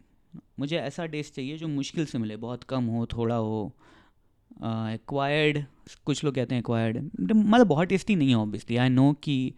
मुझे 0.58 0.76
ऐसा 0.76 1.06
टेस्ट 1.06 1.34
चाहिए 1.34 1.58
जो 1.58 1.68
मुश्किल 1.68 2.06
से 2.06 2.18
मिले 2.18 2.36
बहुत 2.36 2.64
कम 2.64 2.84
हो 2.84 3.06
थोड़ा 3.06 3.36
हो 3.36 3.72
एक्वायर्ड 4.64 5.58
uh, 5.58 5.94
कुछ 5.94 6.24
लोग 6.24 6.34
कहते 6.34 6.54
हैं 6.54 6.60
एक्वायर्ड 6.62 7.10
मतलब 7.20 7.66
बहुत 7.66 7.88
टेस्टी 7.88 8.16
नहीं 8.16 8.28
है 8.28 8.34
ऑब्वियसली 8.34 8.76
आई 8.76 8.88
नो 8.88 9.12
कि 9.12 9.54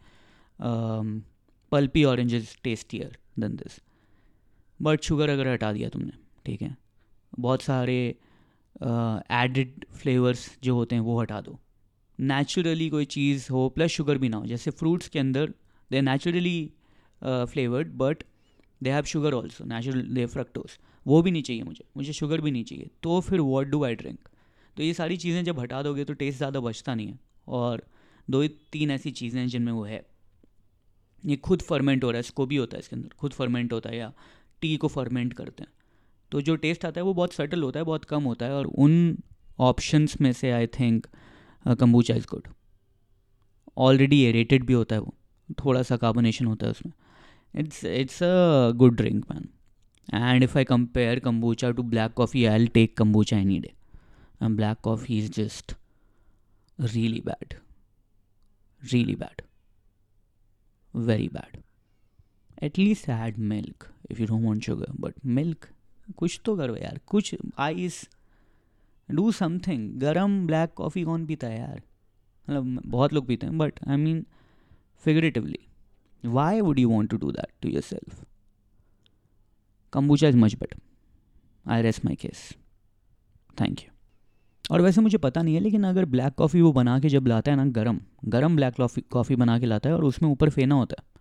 pulpy 1.71 2.05
orange 2.05 2.35
is 2.35 2.49
tastier 2.65 3.19
than 3.39 3.57
this 3.57 3.81
but 4.83 5.01
sugar 5.03 5.29
अगर 5.31 5.49
हटा 5.49 5.73
दिया 5.73 5.89
तुमने 5.89 6.13
ठीक 6.47 6.63
है? 6.63 6.77
बहुत 7.39 7.63
सारे 7.63 8.15
एडिड 8.83 9.85
फ्लेवर्स 9.93 10.49
जो 10.65 10.75
होते 10.75 10.95
हैं 10.95 11.03
वो 11.03 11.21
हटा 11.21 11.41
दो। 11.41 11.59
नेचुरली 12.19 12.89
कोई 12.91 13.05
चीज़ 13.07 13.47
हो 13.53 13.69
प्लस 13.69 13.91
शुगर 13.91 14.19
भी 14.19 14.29
ना 14.29 14.37
हो। 14.37 14.47
जैसे 14.47 14.71
फ्रूट्स 14.73 15.09
के 15.09 15.19
अंदर 15.19 15.53
they 15.91 16.01
naturally 16.01 16.73
flavoured 17.23 17.93
but 17.99 18.23
they 18.81 18.91
have 18.91 19.05
sugar 19.07 19.35
also 19.35 19.65
natural 19.67 20.03
they 20.15 20.27
fructose 20.29 20.79
वो 21.07 21.21
भी 21.23 21.31
नहीं 21.31 21.43
चाहिए 21.43 21.63
मुझे 21.63 21.85
मुझे 21.97 22.13
शुगर 22.13 22.41
भी 22.41 22.51
नहीं 22.51 22.65
चाहिए। 22.65 22.91
तो 23.03 23.21
फिर 23.21 23.41
वॉट 23.41 23.67
डू 23.69 23.83
आई 23.85 23.95
ड्रिंक 23.95 24.29
तो 24.77 24.83
ये 24.83 24.93
सारी 24.95 25.17
चीज़ें 25.17 25.43
जब 25.45 25.59
हटा 25.61 25.83
दोगे 25.83 26.05
तो 26.05 26.15
टेस्ट 26.15 26.39
ज़्यादा 26.39 26.61
बचता 26.61 26.95
नहीं 26.95 27.07
है। 27.09 27.19
और 27.49 27.83
दो 28.29 28.41
ही 28.41 28.49
तीन 28.73 28.91
ऐसी 28.91 29.11
चीज़ें 29.13 29.41
हैं 29.41 29.49
जिनमें 29.49 29.73
वो 29.73 29.83
है। 29.85 30.05
ये 31.25 31.37
खुद 31.39 31.63
फर्मेंट 31.63 32.05
हो 32.05 32.11
रहा 32.11 32.17
है 32.17 32.21
इसको 32.21 32.47
भी 32.47 32.57
होता 32.57 32.77
है 32.77 32.81
इसके 32.81 32.97
अंदर, 32.97 33.09
खुद 33.11 33.33
फर्मेंट 33.33 33.73
होता 33.73 33.91
है 33.91 33.97
या 33.97 34.13
टी 34.63 34.77
को 34.77 34.89
फर्मेंट 34.89 35.33
करते 35.35 35.63
हैं। 35.63 35.71
तो 36.33 36.41
जो 36.41 36.57
टेस्ट 36.57 36.85
आता 36.85 37.01
है 37.01 37.05
वो 37.05 37.15
बहुत 37.15 37.33
सटल 37.33 37.63
होता 37.63 37.81
है 37.81 37.85
बहुत 37.85 38.05
कम 38.05 38.23
होता 38.23 38.47
है 38.47 38.53
और 38.53 38.67
उन 38.67 39.19
ऑप्शंस 39.59 40.21
में 40.21 40.33
से 40.33 40.51
I 40.51 40.67
think 40.67 41.07
kombucha 41.69 42.15
is 42.15 42.27
good 42.31 42.49
already 43.79 44.23
aerated 44.23 44.65
भी 44.65 44.73
होता 44.73 44.97
है 44.97 45.01
वो। 45.01 45.15
थोड़ा 45.65 45.83
सा 45.83 45.97
कार्बोनेशन 45.97 46.47
होता 46.47 46.67
है 46.67 46.71
उसमें। 46.71 46.93
It's 47.55 47.85
it's 47.85 48.23
a 48.23 48.71
good 48.71 48.97
drink 48.97 49.25
man 49.31 49.49
and 50.15 50.43
if 50.43 50.59
I 50.59 50.65
compare 50.65 51.19
kombucha 51.19 51.71
to 51.71 51.83
black 51.83 52.13
coffee 52.13 52.45
I'll 52.55 52.67
take 52.67 52.97
kombucha 52.97 53.39
any 53.39 53.59
day 53.59 53.73
and 54.43 54.57
black 54.57 54.79
coffee 54.79 55.19
is 55.19 55.33
just 55.33 55.77
really 56.81 57.21
bad 57.21 57.55
really 58.93 59.15
bad 59.15 59.43
bad. 60.95 61.63
At 62.59 62.79
least 62.79 63.09
add 63.09 63.39
milk 63.39 63.91
if 64.11 64.21
you 64.21 64.27
don't 64.27 64.43
want 64.43 64.65
sugar. 64.65 64.87
But 64.95 65.15
milk, 65.25 65.72
कुछ 66.17 66.41
तो 66.45 66.57
करो 66.57 66.77
यार, 66.77 67.01
कुछ 67.07 67.35
ice 67.59 68.09
do 69.09 69.33
something 69.33 70.01
गरम 70.01 70.47
black 70.47 70.73
coffee 70.75 71.05
कौन 71.05 71.27
पीता 71.27 71.47
है 71.47 71.59
यार? 71.59 71.83
मतलब 72.49 72.83
बहुत 72.87 73.13
लोग 73.13 73.27
पीते 73.27 73.47
हैं 73.47 73.59
but 73.59 73.81
I 73.89 73.97
mean 73.97 74.25
figuratively 75.05 75.59
why 76.25 76.61
would 76.61 76.79
you 76.79 76.89
want 76.89 77.11
to 77.11 77.17
do 77.17 77.33
that 77.33 77.53
to 77.63 77.69
yourself 77.83 78.25
Kombucha 79.93 80.25
is 80.25 80.37
much 80.37 80.55
better. 80.55 80.79
I 81.67 81.83
rest 81.83 82.05
my 82.05 82.15
case 82.15 82.53
thank 83.61 83.81
you 83.81 83.91
और 84.71 84.81
वैसे 84.81 85.01
मुझे 85.01 85.19
पता 85.19 85.43
नहीं 85.43 85.55
है, 85.55 85.61
लेकिन 85.61 85.85
अगर 85.85 86.05
ब्लैक 86.05 86.35
कॉफ़ी 86.35 86.61
वो 86.61 86.73
बना 86.73 86.99
के 87.01 87.09
जब 87.09 87.27
लाता 87.27 87.51
है 87.51 87.57
ना 87.57 87.65
गरम 87.65 88.01
गरम 88.25 88.57
ब्लैक 88.57 88.75
कॉफ़ी 89.13 89.37
बना 89.37 89.59
के 89.59 89.67
लाता 89.67 89.89
है 89.89 89.95
और 89.95 90.05
उसमें 90.05 90.31
ऊपर 90.31 90.51
फेना 90.51 90.75
होता 90.75 90.97
है 90.99 91.21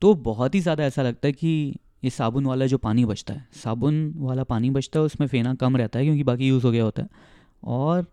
तो 0.00 0.14
बहुत 0.14 0.54
ही 0.54 0.60
ज़्यादा 0.60 0.84
ऐसा 0.84 1.02
लगता 1.02 1.26
है 1.26 1.32
कि 1.32 1.76
ये 2.04 2.10
साबुन 2.10 2.46
वाला 2.46 2.66
जो 2.66 2.78
पानी 2.78 3.04
बचता 3.04 3.34
है 3.34 3.46
साबुन 3.54 4.12
वाला 4.16 4.44
पानी 4.44 4.70
बचता 4.70 5.00
है 5.00 5.04
उसमें 5.06 5.26
फेना 5.28 5.54
कम 5.54 5.76
रहता 5.76 5.98
है 5.98 6.04
क्योंकि 6.04 6.24
बाकी 6.24 6.48
यूज़ 6.48 6.64
हो 6.64 6.70
गया 6.72 6.84
होता 6.84 7.02
है। 7.02 7.08
और 7.64 8.00
आ, 8.00 8.04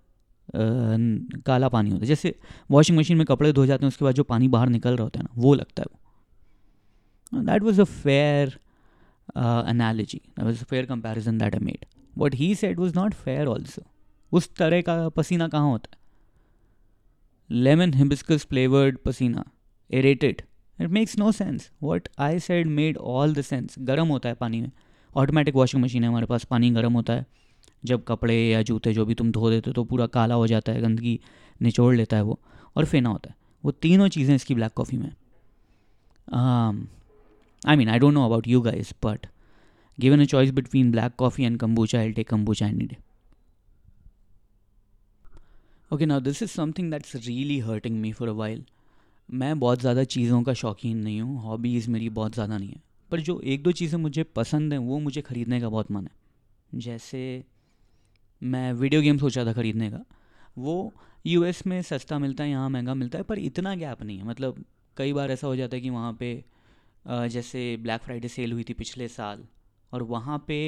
काला 1.45 1.69
पानी 1.69 1.89
होता 1.89 2.01
है। 2.01 2.07
जैसे 2.07 2.35
वॉशिंग 2.71 2.97
मशीन 2.97 3.17
में 3.17 3.25
कपड़े 3.25 3.51
धो 3.53 3.65
जाते 3.65 3.85
हैं 3.85 3.87
उसके 3.87 4.05
बाद 4.05 4.15
जो 4.15 4.23
पानी 4.23 4.47
बाहर 4.47 4.69
निकल 4.69 4.95
रहा 4.95 5.03
होता 5.03 5.19
है 5.19 5.23
ना 5.23 5.41
वो 5.41 5.53
लगता 5.53 5.83
है 5.83 5.85
वो। 5.91 7.41
That 7.41 7.63
was 7.63 7.81
a 7.81 7.83
fair 7.83 8.59
analogy 9.69 10.21
that 10.27 10.45
was 10.45 10.61
a 10.61 10.63
fair 10.63 10.85
comparison 10.85 11.37
that 11.37 11.55
I 11.55 11.65
made 11.65 11.85
what 12.17 12.35
he 12.35 12.53
said 12.55 12.77
was 12.79 12.95
not 12.95 13.13
fair 13.13 13.47
also 13.47 13.83
उस 14.31 14.53
तरह 14.55 14.81
का 14.81 15.09
पसीना 15.09 15.47
कहाँ 15.47 15.69
होता 15.71 15.89
है? 15.93 15.99
लेमन 17.49 17.93
हिबिस्कस 17.93 18.45
फ्लेवर्ड 18.45 18.97
पसीना 18.97 19.45
aerated 19.89 20.41
it 20.81 20.89
makes 20.89 21.17
no 21.19 21.31
sense 21.31 21.69
what 21.83 22.07
I 22.19 22.39
said 22.39 22.67
made 22.69 22.97
all 22.97 23.33
the 23.33 23.41
sense 23.41 23.75
गर्म 23.79 24.07
होता 24.07 24.29
है 24.29 24.35
पानी 24.35 24.61
में। 24.61 24.71
ऑटोमेटिक 25.15 25.55
वॉशिंग 25.55 25.83
मशीन 25.83 26.03
है 26.03 26.09
हमारे 26.09 26.25
पास। 26.25 26.43
पानी 26.45 26.69
गर्म 26.71 26.93
होता 26.93 27.13
है। 27.13 27.25
जब 27.85 28.03
कपड़े 28.03 28.35
या 28.35 28.61
जूते 28.61 28.93
जो 28.93 29.05
भी 29.05 29.15
तुम 29.15 29.31
धो 29.31 29.49
देते 29.49 29.69
हो 29.69 29.73
तो 29.73 29.83
पूरा 29.83 30.07
काला 30.09 30.35
हो 30.35 30.47
जाता 30.47 30.71
है। 30.71 30.81
गंदगी 30.81 31.19
निचोड़ 31.61 31.93
लेता 31.95 32.17
है 32.17 32.23
वो। 32.23 32.39
और 32.75 32.85
फेना 32.85 33.09
होता 33.09 33.29
है। 33.29 33.35
वो 33.63 33.71
तीनों 33.71 34.07
चीज़ें 34.07 34.35
इसकी 34.35 34.55
ब्लैक 34.55 34.73
कॉफ़ी 34.73 34.97
में। 34.97 35.11
I 37.61 37.75
mean 37.75 37.89
I 37.89 37.99
don't 37.99 38.13
know 38.13 38.25
about 38.25 38.47
you 38.47 38.61
guys 38.61 38.93
but 39.05 39.25
given 39.97 40.21
a 40.21 40.25
choice 40.25 40.51
between 40.51 40.91
black 40.91 41.15
coffee 41.17 41.43
and 41.43 41.57
kombucha 41.59 41.99
I 41.99 42.11
take 42.11 42.27
kombucha 42.29 42.67
any 42.67 42.85
day 42.85 42.97
okay 45.91 46.05
ना 46.05 46.19
this 46.19 46.41
is 46.43 46.49
something 46.49 46.91
that's 46.91 47.15
really 47.15 47.59
hurting 47.59 47.99
me 48.01 48.11
for 48.11 48.29
a 48.29 48.33
while 48.33 48.63
मैं 49.31 49.59
बहुत 49.59 49.79
ज़्यादा 49.79 50.03
चीज़ों 50.05 50.41
का 50.43 50.53
शौकीन 50.53 50.97
नहीं 50.97 51.21
हूँ 51.21 51.41
hobbies 51.41 51.89
मेरी 51.89 52.09
बहुत 52.11 52.33
ज़्यादा 52.33 52.57
नहीं 52.57 52.69
है। 52.69 52.81
पर 53.11 53.19
जो 53.19 53.39
एक 53.43 53.63
दो 53.63 53.71
चीज़ें 53.71 53.97
मुझे 53.99 54.23
पसंद 54.25 54.73
हैं, 54.73 54.79
वो 54.79 54.99
मुझे 54.99 55.21
ख़रीदने 55.21 55.59
का 55.61 55.69
बहुत 55.69 55.91
मन 55.91 56.03
है। 56.03 56.79
जैसे 56.79 57.43
मैं 58.41 58.71
वीडियो 58.73 59.01
गेम 59.01 59.17
सोचा 59.17 59.45
था 59.45 59.53
ख़रीदने 59.53 59.89
का। 59.91 60.03
वो 60.57 60.93
यूएस 61.25 61.65
में 61.67 61.81
सस्ता 61.81 62.19
मिलता 62.19 62.43
है, 62.43 62.49
यहाँ 62.49 62.69
महँगा 62.69 62.93
मिलता 62.93 63.17
है, 63.17 63.23
पर 63.23 63.39
इतना 63.39 63.75
गैप 63.75 64.01
नहीं 64.03 64.17
है। 64.17 64.23
मतलब 64.23 64.63
कई 64.97 65.13
बार 65.13 65.31
ऐसा 65.31 65.47
हो 65.47 65.55
जाता 65.55 65.75
है 65.75 65.81
कि 65.81 65.89
वहाँ 65.89 66.13
पे 66.13 66.33
जैसे 67.05 67.77
ब्लैक 67.77 68.01
फ्राइडे 68.01 68.27
सेल 68.27 68.51
हुई 68.51 68.63
थी 68.63 68.73
पिछले 68.73 69.07
साल, 69.07 69.43
और 69.91 70.03
वहाँ 70.03 70.43
पे 70.47 70.59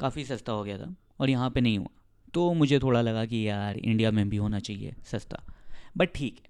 काफ़ी 0.00 0.24
सस्ता 0.24 0.52
हो 0.52 0.64
गया 0.64 0.78
था, 0.78 0.94
और 1.20 1.30
यहाँ 1.30 1.50
पे 1.50 1.60
नहीं 1.60 1.78
हुआ। 1.78 1.88
तो 2.34 2.52
मुझे 2.54 2.78
थोड़ा 2.78 3.00
लगा 3.02 3.24
कि 3.26 3.48
यार 3.48 3.76
इंडिया 3.76 4.10
में 4.10 4.28
भी 4.28 4.36
होना 4.36 4.58
चाहिए 4.60 4.94
सस्ता। 5.04 5.42
बट 5.96 6.12
ठीक 6.14 6.36
है। 6.36 6.49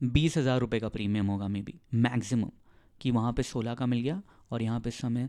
बीस 0.00 0.36
हज़ार 0.36 0.58
रुपये 0.60 0.80
का 0.80 0.88
प्रीमियम 0.88 1.26
होगा 1.26 1.48
मे 1.48 1.62
बी, 1.62 1.74
मैक्सिमम, 1.96 2.50
कि 3.00 3.10
वहाँ 3.10 3.32
पे 3.32 3.42
सोलह 3.42 3.74
का 3.74 3.86
मिल 3.86 4.00
गया 4.00 4.22
और 4.52 4.62
यहाँ 4.62 4.80
पे 4.80 4.90
समय 4.92 5.28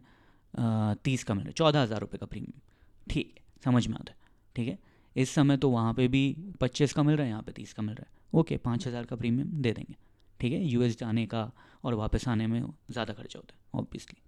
तीस 1.04 1.24
का 1.24 1.34
मिल 1.34 1.46
है 1.46 1.52
चौदह 1.54 1.82
हज़ार 1.82 2.00
रुपये 2.00 2.18
का 2.18 2.26
प्रीमियम। 2.26 2.60
ठीक 3.08 3.34
है 3.38 3.44
समझ 3.66 3.88
में 3.88 3.96
आता 3.96 4.12
है? 4.12 4.18
ठीक 4.56 4.68
है? 4.68 4.78
इस 5.16 5.30
समय 5.30 5.58
तो 5.58 5.70
वहाँ 5.70 5.94
पे 5.94 6.08
भी 6.08 6.36
पच्चीस 6.62 6.94
का 6.94 7.04
मिल 7.04 7.16
रहा 7.16 7.24
है, 7.24 7.30
यहाँ 7.30 7.44
पे 7.44 7.52
तीस 7.52 7.74
का 7.74 7.84
मिल 7.84 7.96
रहा 7.96 8.06
है। 8.06 8.40
ओके, 8.40 8.58
पाँच 8.60 8.88
हज़ार 8.88 9.06
का 9.06 9.16
प्रीमियम 9.16 9.62
दे 9.62 9.72
देंगे। 9.72 9.96
ठीक 10.40 10.54
है? 10.54 10.64
यूएस 10.64 10.98
जाने 11.00 11.26
का 11.26 11.52
और 11.84 11.94
वापस 11.96 12.28
आने 12.28 12.48
में 12.48 12.62
ज़्यादा 12.92 13.14
खर्चा 13.14 13.40
होता 13.40 13.56
है 13.56 13.80
ऑब्वियसली 13.80 14.22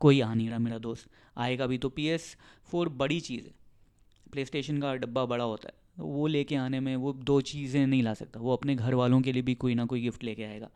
कोई 0.00 0.20
आ 0.20 0.32
नहीं 0.34 0.48
रहा 0.48 0.58
मेरा 0.58 0.78
दोस्त। 0.80 1.08
आएगा 1.36 1.66
भी 1.66 1.78
तो 1.78 1.88
पी 1.88 2.06
एस 2.08 2.36
फोर 2.66 2.88
बड़ी 2.94 3.20
चीज़ 3.20 3.44
है। 3.44 3.54
प्ले 4.26 4.44
स्टेशन 4.44 4.80
का 4.80 4.94
डब्बा 4.96 5.24
बड़ा 5.26 5.44
होता 5.44 5.68
है। 5.68 5.74
वो 5.98 6.26
लेके 6.26 6.54
आने 6.56 6.80
में, 6.80 6.94
वो 6.96 7.12
दो 7.12 7.40
चीज़ें 7.40 7.86
नहीं 7.86 8.02
ला 8.02 8.14
सकता। 8.14 8.40
वो 8.40 8.52
अपने 8.52 8.74
घर 8.74 8.94
वालों 8.94 9.20
के 9.20 9.32
लिए 9.32 9.42
भी 9.42 9.54
कोई 9.54 9.74
ना 9.74 9.84
कोई 9.84 10.00
गिफ्ट 10.00 10.24
लेके 10.24 10.44
आएगा, 10.44 10.70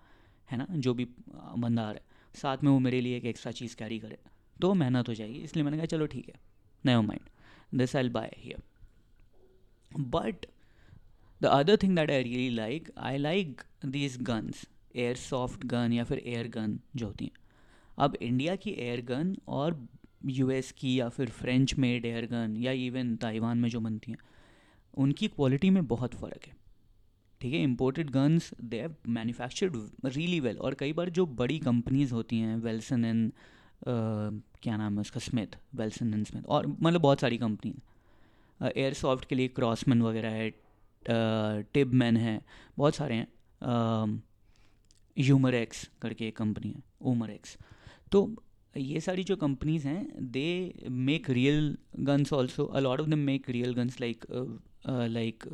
है 0.49 0.59
ना? 0.59 0.67
जो 0.71 0.95
भी 0.95 1.05
बंदा 1.05 1.83
आ 1.83 1.91
रहा 1.91 1.93
है। 1.95 2.09
साथ 2.35 2.65
में 2.65 2.71
वो 2.71 2.79
मेरे 2.79 3.01
लिए 3.01 3.17
एक 3.17 3.25
एक्स्ट्रा 3.25 3.53
चीज़ 3.53 3.77
कैरी 3.77 3.99
करे। 3.99 4.19
तो 4.57 4.73
मेहनत 4.75 5.09
हो 5.09 5.15
जाएगी। 5.15 5.39
इसलिए 5.39 5.65
मैंने 5.65 5.77
कहा, 5.77 5.87
चलो 5.87 6.07
ठीक 6.07 6.29
है 6.29 6.35
never 6.85 7.03
mind 7.03 7.79
this 7.79 7.97
I 7.97 8.09
buy 8.09 8.35
here 8.39 8.63
but 9.93 10.47
the 11.41 11.47
other 11.47 11.77
thing 11.77 11.97
that 11.97 12.11
I 12.11 12.23
really 12.23 12.49
like 12.51 12.91
I 12.99 13.19
like 13.19 13.63
these 13.87 14.17
guns 14.23 14.67
airsoft 15.17 15.65
gun 15.67 15.93
या 15.93 16.05
फिर 16.05 16.23
एयर 16.27 16.49
गन 16.49 16.79
जो 16.97 17.07
होती 17.07 17.25
हैं। 17.25 17.33
अब 17.99 18.17
इंडिया 18.23 18.57
की 18.57 18.71
एयर 18.71 19.01
गन 19.05 19.37
और 19.49 19.87
यूएस 20.29 20.73
की 20.73 20.99
या 21.01 21.09
फिर 21.09 21.31
फ्रेंच 21.31 21.75
मेड 21.79 22.07
एयर 22.07 22.27
गन 22.27 22.57
या 22.57 22.73
इवन 22.87 23.15
ताइवान 23.17 23.59
में 23.59 23.69
जो 23.69 23.81
बनती 23.81 24.11
हैं 24.11 24.19
उनकी 24.95 25.29
क्वालिटी 25.29 25.71
में 25.71 25.87
बहुत 25.87 26.15
फ़र्क 26.15 26.47
है। 26.47 26.55
ठीक 27.41 27.53
है 27.55 27.63
imported 27.63 28.11
guns 28.11 28.51
they 28.63 28.81
have 28.81 28.95
manufactured 29.09 29.77
really 30.07 30.41
well 30.41 30.59
और 30.59 30.75
कई 30.75 30.93
बार 30.93 31.11
जो 31.11 31.27
बड़ी 31.27 31.59
कंपनीज़ 31.59 32.13
होती 32.15 32.39
हैं 32.39 32.57
वेल्सन 32.59 33.05
एंड 33.05 33.33
क्या 33.85 34.77
नाम 34.77 34.95
है 34.95 35.01
उसका 35.01 35.21
स्मिथ 35.21 35.57
वेल्सन 35.75 36.15
एंड 36.15 36.27
स्मिथ 36.27 36.47
और 36.47 36.67
मतलब 36.67 37.01
बहुत 37.01 37.21
सारी 37.21 37.39
कंपनी 37.39 37.71
हैं। 37.71 38.73
एयर 38.77 38.95
सॉफ्ट 38.95 39.25
के 39.25 39.35
लिए 39.35 39.49
क्रॉसमैन 39.51 40.03
वगैरह 40.03 40.31
है 40.31 40.51
टिबमैन 41.75 42.17
है, 42.17 42.41
बहुत 42.79 42.95
सारे 42.95 43.15
हैं। 43.15 44.23
यूमर 45.17 45.55
एक्स 45.55 45.89
करके 46.03 46.27
एक 46.29 46.37
कंपनी 46.37 46.71
है 46.71 46.83
ओमर 47.03 47.31
एक्स 47.31 47.57
तो 48.13 48.25
ये 48.75 49.01
सारी 49.01 49.25
जो 49.25 49.37
कंपनीज़ 49.37 49.87
हैं 49.89 50.31
they 50.33 50.75
make 50.91 51.31
real 51.31 51.77
guns 52.01 52.33
also 52.33 52.65
a 52.65 52.81
lot 52.81 53.01
of 53.01 53.09
them 53.09 53.19
make 53.19 53.51
real 53.51 53.75
guns 53.75 54.01
like 54.01 54.25
like 54.89 55.45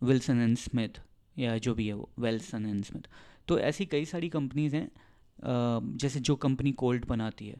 Wilson 0.00 0.40
and 0.40 0.56
Smith 0.56 1.00
या 1.38 1.58
जो 1.58 1.74
भी 1.74 1.86
है 1.88 1.94
वो 1.94 2.08
वेल्सन 2.18 2.66
एंड 2.66 2.84
स्मिथ 2.84 3.08
तो 3.48 3.58
ऐसी 3.58 3.86
कई 3.86 4.04
सारी 4.04 4.28
कंपनीज़ 4.28 4.76
हैं 4.76 4.86
uh, 4.86 5.98
जैसे 6.00 6.20
जो 6.20 6.36
कंपनी 6.36 6.72
कोल्ड 6.72 7.04
बनाती 7.04 7.46
है. 7.48 7.56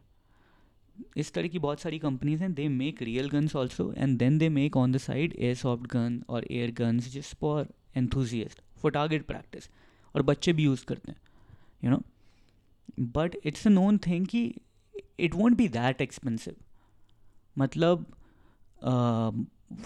इस 1.17 1.33
तरह 1.33 1.49
की 1.49 1.59
बहुत 1.59 1.81
सारी 1.81 1.99
कंपनीज़ 1.99 2.43
हैं 2.43 2.53
they 2.55 2.69
make 2.69 3.03
real 3.03 3.29
guns 3.31 3.57
also 3.57 3.93
and 3.93 4.19
then 4.19 4.39
they 4.39 4.49
make 4.49 4.77
on 4.77 4.93
the 4.93 4.97
side 4.97 5.35
airsoft 5.55 5.87
gun 5.87 6.23
और 6.29 6.47
एयर 6.51 6.71
गन्स 6.71 7.09
जिस 7.09 7.35
for 7.35 7.69
enthusiast 7.97 8.61
for 8.77 8.93
target 8.93 9.27
practice 9.27 9.69
और 10.15 10.23
बच्चे 10.23 10.53
भी 10.53 10.65
यूज़ 10.65 10.85
करते 10.85 11.13
हैं 11.13 11.19
you 11.85 11.91
you 11.91 11.99
know 11.99 12.03
but 13.01 13.37
it's 13.45 13.67
a 13.67 13.71
known 13.71 13.99
thing 14.07 14.27
कि 14.27 14.43
it 15.21 15.35
won't 15.35 15.57
be 15.57 15.69
that 15.69 16.01
expensive 16.01 16.55
मतलब 17.57 18.07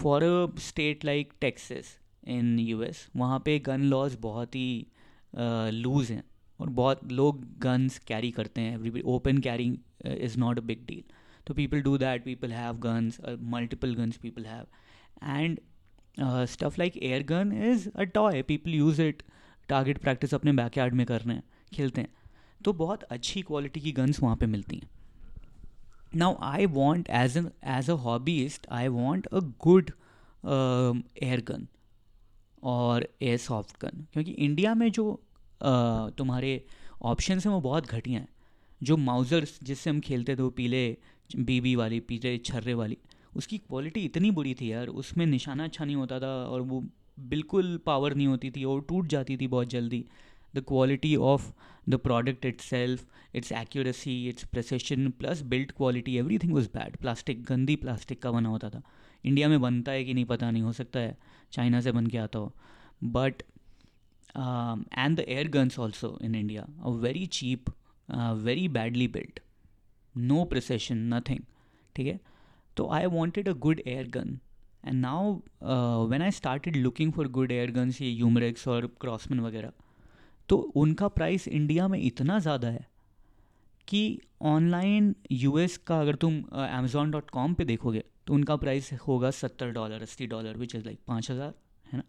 for 0.01 0.23
a 0.23 0.59
state 0.61 1.05
like 1.05 1.33
Texas 1.41 1.97
in 2.27 2.57
U 2.59 2.81
S 2.83 3.07
वहाँ 3.15 3.39
पे 3.45 3.57
गन 3.59 3.81
लॉज 3.81 4.17
बहुत 4.21 4.55
ही 4.55 4.85
लूज 5.73 6.11
हैं 6.11 6.23
और 6.59 6.69
बहुत 6.69 7.11
लोग 7.11 7.43
गन्स 7.59 7.97
कैरी 8.07 8.31
करते 8.31 8.61
हैं. 8.61 8.73
Every 8.75 9.01
open 9.01 9.37
carrying 9.37 9.77
is 10.07 10.37
not 10.39 10.59
a 10.59 10.61
big 10.63 10.85
deal 10.87 11.03
तो 11.47 11.53
people 11.53 11.81
do 11.81 11.97
that 11.97 12.23
people 12.25 12.51
have 12.53 12.77
guns 12.79 13.19
multiple 13.53 13.93
guns 13.95 14.17
people 14.17 14.45
have 14.45 14.65
and 15.23 15.59
stuff 16.49 16.75
like 16.79 16.97
air 16.97 17.23
gun 17.25 17.51
is 17.71 17.87
a 17.89 18.03
toy 18.15 18.41
people 18.43 18.73
use 18.73 19.01
it 19.01 19.23
target 19.69 19.97
practice 19.97 20.33
अपने 20.33 20.51
backyard 20.53 20.93
में 20.93 21.05
कर 21.05 21.21
रहे 21.21 21.35
हैं, 21.35 21.43
खेलते 21.73 22.01
हैं. 22.01 22.13
तो 22.65 22.73
बहुत 22.73 23.03
अच्छी 23.03 23.41
क्वालिटी 23.41 23.79
की 23.79 23.91
गन्स 23.91 24.21
वहाँ 24.23 24.35
पे 24.35 24.45
मिलती 24.45 24.75
हैं। 24.75 24.89
Now 26.15 26.35
I 26.41 26.65
want 26.65 27.09
as 27.09 27.37
an 27.37 27.49
as 27.63 27.89
a 27.89 27.93
hobbyist 27.93 28.67
I 28.71 28.87
want 28.87 29.27
a 29.27 29.39
good 29.39 29.91
air 31.23 31.41
gun 31.41 31.67
और 32.63 33.07
एयर 33.21 33.37
सॉफ्ट 33.37 33.85
गन 33.85 34.05
क्योंकि 34.13 34.31
इंडिया 34.31 34.75
में 34.75 34.91
जो 34.91 35.21
uh, 35.61 36.17
तुम्हारे 36.17 36.65
ऑप्शन 37.01 37.39
हैं 37.39 37.51
वो 37.51 37.61
बहुत 37.61 37.87
घटिया 37.87 38.19
हैं। 38.19 38.27
जो 38.83 38.97
माउज़र्स 38.97 39.59
जिससे 39.63 39.89
हम 39.89 39.99
खेलते 39.99 40.35
थे 40.35 40.41
वो 40.41 40.49
पीले 40.49 40.97
बीबी 41.35 41.75
वाली 41.75 41.99
पीले 41.99 42.37
छर्रे 42.37 42.73
वाली 42.73 42.97
उसकी 43.35 43.57
क्वालिटी 43.57 43.99
इतनी 43.99 44.31
बुरी 44.31 44.53
थी 44.53 44.71
यार 44.71 44.87
उसमें 44.87 45.25
निशाना 45.25 45.63
अच्छा 45.63 45.85
नहीं 45.85 45.95
होता 45.95 46.19
था 46.19 46.33
और 46.45 46.61
वो 46.61 46.83
बिल्कुल 47.19 47.77
पावर 47.85 48.13
नहीं 48.13 48.27
होती 48.27 48.51
थी 48.51 48.63
और 48.63 48.81
टूट 48.81 49.07
जाती 49.07 49.37
थी 49.37 49.47
बहुत 49.47 49.67
जल्दी। 49.67 50.05
Of 50.55 51.51
the 51.89 51.95
product 51.97 52.45
itself 52.65 53.05
its 53.35 53.51
accuracy 53.51 54.27
its 54.29 54.45
precision 54.45 55.09
plus 55.09 55.41
build 55.41 55.71
quality 55.71 56.17
everything 56.39 56.53
was 56.53 56.67
bad 56.73 56.97
plastic 56.97 57.43
गंदी 57.43 57.75
प्लास्टिक 57.75 58.21
का 58.21 58.31
बना 58.31 58.49
होता 58.49 58.69
था। 58.69 58.81
इंडिया 59.25 59.47
में 59.49 59.59
बनता 59.61 59.91
है 59.91 60.03
कि 60.03 60.13
नहीं 60.13 60.25
पता 60.25 60.51
नहीं, 60.51 60.63
हो 60.63 60.71
सकता 60.71 60.99
है। 60.99 61.17
चाइना 61.51 61.81
से 61.81 61.91
बन 61.91 62.07
के 62.07 62.17
आता 62.17 62.39
हो। 62.39 62.53
But 63.03 63.43
and 64.37 65.17
the 65.17 65.25
air 65.27 65.47
guns 65.47 65.79
also 65.79 66.17
in 66.23 66.35
India 66.35 66.65
very 66.87 67.25
cheap 67.25 67.69
very 68.43 68.67
badly 68.67 69.07
built 69.07 69.39
no 70.15 70.43
precision 70.45 70.97
nothing 71.13 71.39
ठीक 71.95 72.07
है? 72.07 72.19
तो 72.77 72.89
I 72.89 73.05
wanted 73.05 73.49
a 73.49 73.53
good 73.53 73.81
air 73.87 74.07
gun 74.09 74.39
and 74.85 74.99
now 75.01 76.05
when 76.07 76.21
I 76.21 76.31
started 76.31 76.75
looking 76.75 77.11
for 77.13 77.27
good 77.27 77.51
air 77.51 77.71
guns 77.71 78.01
ये 78.01 78.09
Umarex 78.09 78.67
और 78.67 78.87
क्रॉसमैन 79.01 79.39
वगैरह 79.39 79.71
तो 80.49 80.57
उनका 80.75 81.07
price 81.07 81.47
India 81.47 81.87
में 81.87 81.99
इतना 81.99 82.39
ज़्यादा 82.39 82.67
है 82.67 82.87
कि 83.87 84.19
ऑनलाइन 84.41 85.13
यूएस 85.31 85.77
का 85.77 85.99
अगर 86.01 86.15
तुम 86.15 86.41
अमेज़ोन 86.53 87.11
डॉट 87.11 87.29
कॉम 87.29 87.53
पर 87.53 87.63
देखोगे 87.63 88.03
तो 88.27 88.33
उनका 88.33 88.55
प्राइस 88.55 88.91
होगा 89.07 89.31
सत्तर 89.31 89.71
डॉलर 89.71 90.01
अस्सी 90.01 90.27
डॉलर 90.27 90.57
विच 90.57 90.75
इज़ 90.75 90.85
लाइक 90.85 90.99
पाँच 91.07 91.29
हज़ार, 91.31 91.53
है 91.85 91.97
ना? 91.97 92.03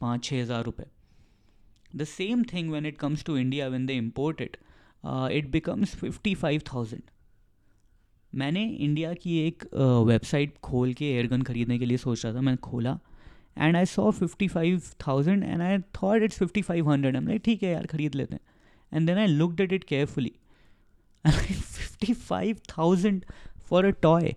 पाँच 0.00 0.24
छः 0.24 0.42
हज़ार 0.42 0.64
रुपये 0.64 0.86
the 1.96 2.04
same 2.04 2.42
thing 2.52 2.70
when 2.72 2.86
it 2.86 2.98
comes 2.98 3.24
to 3.24 3.36
India 3.36 3.68
when 3.68 3.86
they 3.86 3.94
import 3.94 4.40
it 4.40 4.56
it 5.04 5.50
becomes 5.50 5.94
fifty 5.96 6.34
five 6.34 6.62
thousand 6.72 7.02
मैंने 8.32 8.64
इंडिया 8.64 9.12
की 9.14 9.38
एक 9.46 9.64
वेबसाइट 10.06 10.58
खोल 10.62 10.92
के 10.94 11.10
एयरगन 11.14 11.42
ख़रीदने 11.42 11.78
के 11.78 11.86
लिए 11.86 11.96
सोच 11.96 12.24
रहा 12.24 12.34
था, 12.34 12.40
मैंने 12.40 12.56
खोला 12.56 12.98
and 13.56 13.76
I 13.76 13.84
saw 13.86 14.10
fifty 14.10 14.48
five 14.48 14.82
thousand 15.06 15.44
and 15.44 15.62
I 15.62 15.78
thought 16.02 16.22
it's 16.22 16.38
fifty 16.38 16.62
five 16.62 16.90
hundred 16.90 17.16
am 17.16 17.28
like 17.28 17.42
ठीक 17.44 17.62
है 17.62 17.72
यार, 17.72 17.86
ख़रीद 17.86 18.14
लेते 18.14 18.34
हैं. 18.34 18.40
And 18.92 19.06
then 19.06 19.18
I 19.18 19.26
looked 19.26 19.60
at 19.60 19.72
it 19.72 19.84
carefully 19.84 20.32
fifty 21.24 22.12
five 22.14 22.56
thousand 22.70 23.24
for 23.68 23.86
a 23.86 23.90
toy 24.02 24.34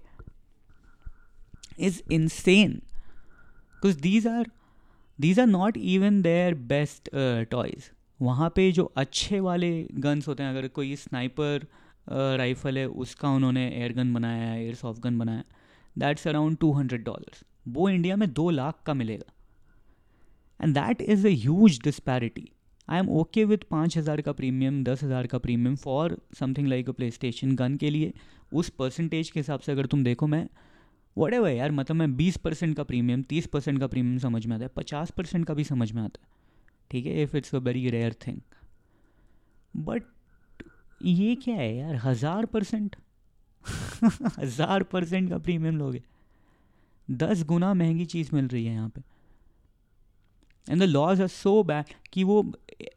is 1.79 2.01
insane 2.13 2.71
because 2.71 3.99
these 4.01 4.27
are 4.27 4.51
these 5.19 5.39
are 5.39 5.47
not 5.47 5.77
even 5.77 6.21
their 6.21 6.53
best 6.67 7.09
toys 7.51 7.89
वहाँ 8.19 8.49
पे 8.55 8.71
जो 8.71 8.83
अच्छे 8.97 9.39
वाले 9.39 9.71
गन्स 9.93 10.27
होते 10.27 10.43
हैं, 10.43 10.49
अगर 10.49 10.67
कोई 10.67 10.95
स्नाइपर 10.95 11.65
राइफ़ल 12.37 12.77
है, 12.77 12.85
उसका 12.87 13.29
उन्होंने 13.29 13.67
एयर 13.69 13.93
गन 13.93 14.13
बनाया 14.13 14.43
है 14.43 14.63
एयर 14.63 14.75
सॉफ्ट 14.75 15.01
गन 15.01 15.17
बनाया 15.19 15.43
that's 15.95 16.27
around 16.27 16.57
two 16.57 16.71
hundred 16.73 17.03
dollars 17.05 17.43
वो 17.65 17.89
इंडिया 17.89 18.15
में 18.15 18.31
दो 18.33 18.49
लाख 18.49 18.81
का 18.85 18.93
मिलेगा। 18.93 19.31
And 20.59 20.73
that 20.73 21.01
is 21.01 21.27
a 21.27 21.31
huge 21.31 21.79
disparity 21.83 22.49
I 22.87 22.99
am 22.99 23.09
okay 23.11 23.45
with 23.45 23.63
पाँच 23.69 23.97
हज़ार 23.97 24.21
का 24.21 24.31
प्रीमियम 24.31 24.83
दस 24.83 25.03
हज़ार 25.03 25.27
का 25.27 25.37
premium 25.37 25.75
for 25.75 26.17
something 26.39 26.67
like 26.67 26.89
a 26.89 26.91
PlayStation 27.11 27.55
gun 27.55 27.75
के 27.75 27.89
लिए। 27.89 28.13
उस 28.53 28.69
परसेंटेज 28.69 29.29
के 29.29 29.39
हिसाब 29.39 29.59
से 29.59 29.71
अगर 29.71 29.85
तुम 29.85 30.03
देखो 30.03 30.27
मैं 30.27 30.47
वट 31.15 31.33
एवर 31.33 31.51
यार 31.51 31.71
मतलब 31.71 31.97
मैं 31.97 32.15
बीस 32.15 32.37
परसेंट 32.37 32.75
का 32.77 32.83
प्रीमियम 32.83 33.21
तीस 33.23 33.47
परसेंट 33.47 33.79
का 33.79 33.87
प्रीमियम 33.87 34.17
समझ 34.19 34.45
में 34.45 34.55
आता 34.55 34.65
है, 34.65 34.71
पचास 34.75 35.11
परसेंट 35.11 35.45
का 35.45 35.53
भी 35.53 35.63
समझ 35.63 35.91
में 35.91 36.01
आता 36.03 36.21
है। 36.21 36.27
ठीक 36.91 37.05
है 37.05 37.21
if 37.23 37.37
it's 37.37 37.55
a 37.55 37.59
very 37.59 37.89
rare 37.89 38.13
thing 38.27 38.39
but 39.73 40.03
ये 41.01 41.35
क्या 41.35 41.55
है 41.55 41.75
यार, 41.77 41.95
हज़ार 41.95 42.45
परसेंट? 42.45 42.95
हज़ार 44.39 44.83
परसेंट 44.83 45.29
का 45.29 45.37
प्रीमियम 45.37 45.77
लोगे। 45.77 46.01
दस 47.07 47.43
गुना 47.43 47.73
महँगी 47.73 48.05
चीज़ 48.05 48.29
मिल 48.33 48.47
रही 48.47 48.65
है 48.65 48.73
यहाँ 48.73 48.89
पे। 48.89 49.01
And 50.67 50.81
the 50.81 50.85
laws 50.85 51.21
are 51.21 51.27
so 51.27 51.63
bad 51.63 51.93
कि 52.13 52.23
वो 52.23 52.41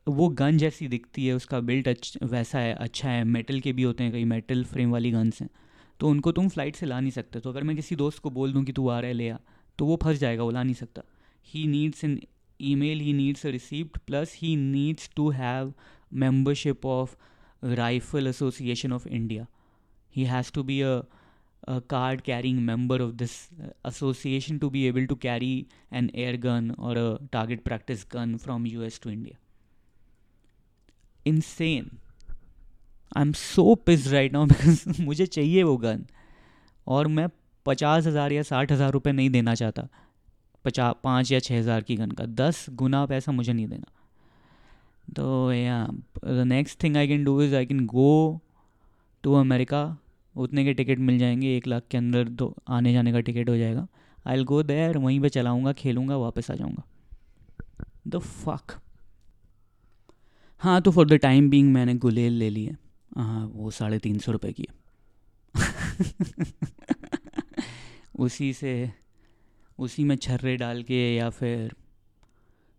वो 0.08 0.28
गन 0.38 0.58
जैसी 0.58 0.88
दिखती 0.88 1.26
है 1.26 1.34
उसका 1.34 1.60
बिल्ट 1.60 1.88
अच्छा 1.88 2.26
वैसा 2.26 2.58
है 2.58 2.72
अच्छा 2.74 3.08
है 3.08 3.24
मेटल 3.24 3.60
के 3.60 3.72
भी 3.72 3.82
होते 3.82 4.04
हैं 4.04 4.12
कई 4.12 4.24
मेटल 4.24 4.64
फ्रेम 4.64 4.90
वाली 4.90 5.10
गन्स 5.10 5.40
हैं। 5.42 5.48
तो 6.00 6.08
उनको 6.08 6.32
तुम 6.32 6.48
फ़्लाइट 6.48 6.76
से 6.76 6.86
ला 6.86 7.00
नहीं 7.00 7.10
सकते। 7.10 7.40
तो 7.40 7.50
अगर 7.50 7.62
मैं 7.62 7.76
किसी 7.76 7.96
दोस्त 7.96 8.18
को 8.18 8.30
बोल 8.30 8.52
दूँ 8.52 8.64
कि 8.64 8.72
तू 8.72 8.88
आ 8.88 8.98
रहा 9.00 9.08
है 9.08 9.14
ले 9.14 9.28
आ 9.28 9.36
तो 9.78 9.86
वो 9.86 9.98
फंस 10.02 10.18
जाएगा 10.18 10.42
वो 10.42 10.50
ला 10.50 10.62
नहीं 10.62 10.74
सकता। 10.74 11.02
He 11.46 11.66
needs 11.66 12.04
an 12.04 12.20
email 12.74 13.00
he 13.00 13.12
needs 13.12 13.46
a 13.46 13.50
receipt 13.50 13.98
plus 14.06 14.36
he 14.38 14.56
needs 14.56 15.10
to 15.16 15.30
have 15.30 15.72
membership 16.14 16.86
of 16.86 17.16
Rifle 17.62 18.28
Association 18.28 18.92
of 18.96 19.06
India. 19.08 19.44
He 20.14 20.24
has 20.26 20.50
to 20.56 20.62
be 20.66 20.74
a, 20.80 20.90
a 21.66 21.80
card 21.80 22.24
carrying 22.24 22.64
member 22.64 22.96
of 22.96 23.18
this 23.18 23.48
uh, 23.62 23.68
association 23.84 24.58
to 24.60 24.70
be 24.70 24.86
able 24.86 25.06
to 25.06 25.16
carry 25.16 25.68
an 25.90 26.10
air 26.14 26.36
gun 26.36 26.74
or 26.78 26.96
a 26.96 27.18
target 27.32 27.64
practice 27.64 28.04
gun 28.04 28.38
from 28.38 28.66
US 28.66 28.98
to 29.00 29.10
India. 29.10 29.34
Insane. 31.26 31.98
I'm 33.16 33.34
so 33.34 33.76
pissed 33.76 34.12
right 34.12 34.32
now 34.32 34.46
because 34.46 34.86
मुझे 35.00 35.26
चाहिए 35.26 35.62
वो 35.62 35.76
gun 35.76 36.04
और 36.86 37.08
मैं 37.08 37.28
पचास 37.66 38.06
हज़ार 38.06 38.32
या 38.32 38.42
साठ 38.42 38.72
हज़ार 38.72 38.90
रुपये 38.92 39.12
नहीं 39.12 39.30
देना 39.30 39.54
चाहता 39.54 39.88
पचास 40.64 40.94
पाँच 41.04 41.32
या 41.32 41.38
छः 41.40 41.58
हज़ार 41.58 41.82
की 41.82 41.96
गन 41.96 42.10
का 42.10 42.24
दस 42.40 42.66
गुना 42.82 43.04
पैसा 43.06 43.32
मुझे 43.32 43.52
नहीं 43.52 43.66
देना 43.68 43.92
तो 45.16 45.52
या 45.52 45.86
the 46.24 46.44
next 46.46 46.82
thing 46.82 46.96
I 46.96 47.08
can 47.08 47.24
do 47.24 47.40
is 47.42 47.54
I 47.56 47.66
can 47.66 47.84
go 47.86 48.40
to 49.24 49.34
America 49.34 49.82
उतने 50.38 50.64
के 50.64 50.74
टिकट 50.74 50.98
मिल 50.98 51.18
जाएँगे, 51.18 51.56
एक 51.56 51.66
लाख 51.66 51.82
के 51.90 51.98
अंदर 51.98 52.28
दो, 52.28 52.56
आने 52.68 52.92
जाने 52.92 53.12
का 53.12 53.20
टिकट 53.20 53.50
हो 53.50 53.56
जाएगा। 53.56 53.86
आई 54.26 54.36
एल 54.36 54.44
गो 54.44 54.62
देर 54.62 54.98
वहीं 54.98 55.20
पे 55.20 55.28
चलाऊँगा, 55.28 55.72
खेलूँगा, 55.72 56.16
वापस 56.16 56.50
आ 56.50 56.54
जाऊँगा। 56.54 56.82
द 58.08 58.18
फक 58.18 58.80
हाँ 60.58 60.82
तो 60.82 60.90
फॉर 60.90 61.06
द 61.06 61.12
टाइम 61.12 61.50
बींग 61.50 61.72
मैंने 61.72 61.94
गुलेल 61.94 62.32
ले 62.32 62.50
ली 62.50 62.64
है। 62.64 62.78
हाँ 63.16 63.52
वो 63.54 63.70
साढ़े 63.70 63.98
तीन 63.98 64.18
सौ 64.18 64.32
रुपये 64.32 64.52
की 64.52 64.66
है। 64.68 64.78
उसी 68.18 68.52
से, 68.52 68.90
उसी 69.78 70.04
में 70.04 70.16
छर्रे 70.16 70.56
डाल 70.56 70.82
के 70.82 71.16
या 71.16 71.30
फिर, 71.30 71.72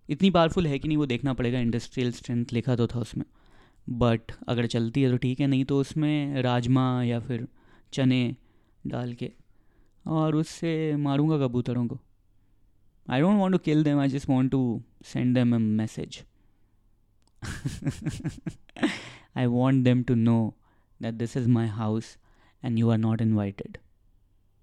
इतनी 0.09 0.29
पावरफुल 0.29 0.67
है 0.67 0.79
कि 0.79 0.87
नहीं 0.87 0.97
वो 0.97 1.05
देखना 1.05 1.33
पड़ेगा 1.33 1.59
इंडस्ट्रियल 1.59 2.11
स्ट्रेंथ 2.11 2.45
लिखा 2.53 2.75
तो 2.75 2.87
था 2.87 2.99
उसमें। 2.99 3.25
बट 3.89 4.31
अगर 4.47 4.65
चलती 4.67 5.01
है 5.01 5.09
तो 5.11 5.17
ठीक 5.17 5.39
है, 5.39 5.47
नहीं 5.47 5.65
तो 5.65 5.79
उसमें 5.81 6.41
राजमा 6.41 7.03
या 7.03 7.19
फिर 7.19 7.47
चने 7.93 8.35
डाल 8.83 9.13
के। 9.13 9.31
और 10.05 10.35
उससे 10.35 10.95
मारूँगा 10.95 11.37
कबूतरों 11.37 11.85
को। 11.87 11.99
I 13.07 13.21
don't 13.21 13.37
want 13.39 13.53
to 13.53 13.57
kill 13.57 13.83
them 13.83 13.99
I 13.99 14.09
just 14.09 14.29
want 14.29 14.51
to 14.51 14.81
send 15.05 15.35
them 15.35 15.55
a 15.55 15.57
message 15.57 16.23
I 19.37 19.45
want 19.45 19.83
them 19.83 20.03
to 20.03 20.15
know 20.15 20.53
that 20.99 21.13
this 21.13 21.35
is 21.37 21.47
my 21.49 21.67
house 21.67 22.17
and 22.63 22.79
you 22.79 22.89
are 22.89 22.97
not 22.97 23.21
invited 23.21 23.77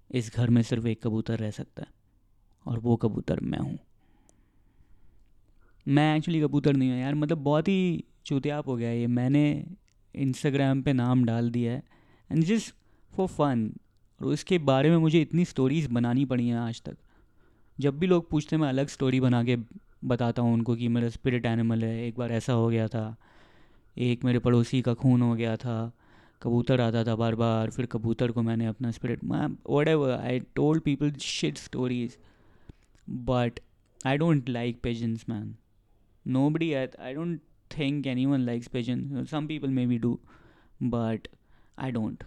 इस 0.09 0.31
घर 0.35 0.49
में 0.49 0.61
सिर्फ़ 0.61 0.87
एक 0.87 1.01
कबूतर 1.03 1.39
रह 1.39 1.51
सकता 1.51 1.83
है 1.83 1.87
और 2.65 2.79
वो 2.79 2.95
कबूतर 2.95 3.39
मैं 3.39 3.59
हूँ। 3.59 3.77
मैं 5.85 6.15
एक्चुअली 6.17 6.41
कबूतर 6.41 6.75
नहीं 6.75 6.89
हूँ 6.91 6.99
यार 6.99 7.15
मतलब 7.15 7.37
बहुत 7.37 7.67
ही 7.67 8.03
चुतियाप 8.27 8.67
हो 8.67 8.75
गया 8.75 8.91
ये। 8.91 9.07
मैंने 9.07 9.43
इंस्टाग्राम 10.15 10.81
पे 10.81 10.93
नाम 10.93 11.23
डाल 11.25 11.51
दिया 11.51 11.73
है। 11.73 11.83
एंड 12.31 12.43
जस्ट 12.43 12.73
फॉर 13.15 13.27
फन 13.27 13.71
और 14.21 14.27
उसके 14.27 14.57
बारे 14.57 14.89
में 14.89 14.97
मुझे 14.97 15.21
इतनी 15.21 15.45
स्टोरीज़ 15.45 15.89
बनानी 15.89 16.25
पड़ी 16.25 16.47
हैं 16.47 16.57
आज 16.57 16.81
तक। 16.81 16.97
जब 17.79 17.99
भी 17.99 18.07
लोग 18.07 18.29
पूछते 18.29 18.55
हैं, 18.55 18.61
मैं 18.61 18.69
अलग 18.69 18.87
स्टोरी 18.87 19.19
बना 19.19 19.43
के 19.43 19.57
बताता 20.05 20.41
हूँ 20.41 20.53
उनको 20.53 20.75
कि 20.75 20.87
मेरा 20.87 21.09
स्पिरिट 21.09 21.45
एनिमल 21.45 21.83
है। 21.83 22.07
एक 22.07 22.17
बार 22.17 22.31
ऐसा 22.31 22.53
हो 22.53 22.67
गया 22.69 22.87
था। 22.87 23.15
एक 23.97 24.23
मेरे 24.23 24.39
पड़ोसी 24.39 24.81
का 24.81 24.93
खून 24.93 25.21
हो 25.21 25.35
गया 25.35 25.55
था। 25.55 25.91
कबूतर 26.41 26.81
आता 26.81 27.03
था 27.03 27.15
बार 27.15 27.35
बार 27.35 27.69
फिर 27.69 27.85
कबूतर 27.85 28.31
को 28.31 28.41
मैंने 28.41 28.65
अपना 28.65 28.91
spirit 28.91 29.19
whatever 29.87 30.11
I 30.11 30.39
told 30.39 30.81
people 30.81 31.11
shit 31.11 31.57
stories 31.57 32.17
but 33.09 33.59
I 34.05 34.17
don't 34.17 34.49
like 34.49 34.79
pigeons 34.81 35.25
man 35.29 35.55
nobody 36.49 36.73
I 36.73 37.13
don't 37.13 37.41
one 37.75 38.39
likes 38.39 38.67
pigeons 38.67 39.29
some 39.31 39.47
people 39.47 39.69
maybe 39.87 39.97
do 39.97 40.19
but 40.83 41.27
I 41.79 41.91
don't 41.91 42.23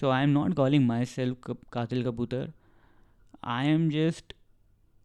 so 0.00 0.10
I 0.10 0.22
am 0.22 0.30
not 0.30 0.54
calling 0.54 0.86
myself 1.04 1.50
कातिल 1.72 2.04
कबूतर 2.04 2.52
I 3.44 3.66
am 3.66 3.90
just 3.90 4.34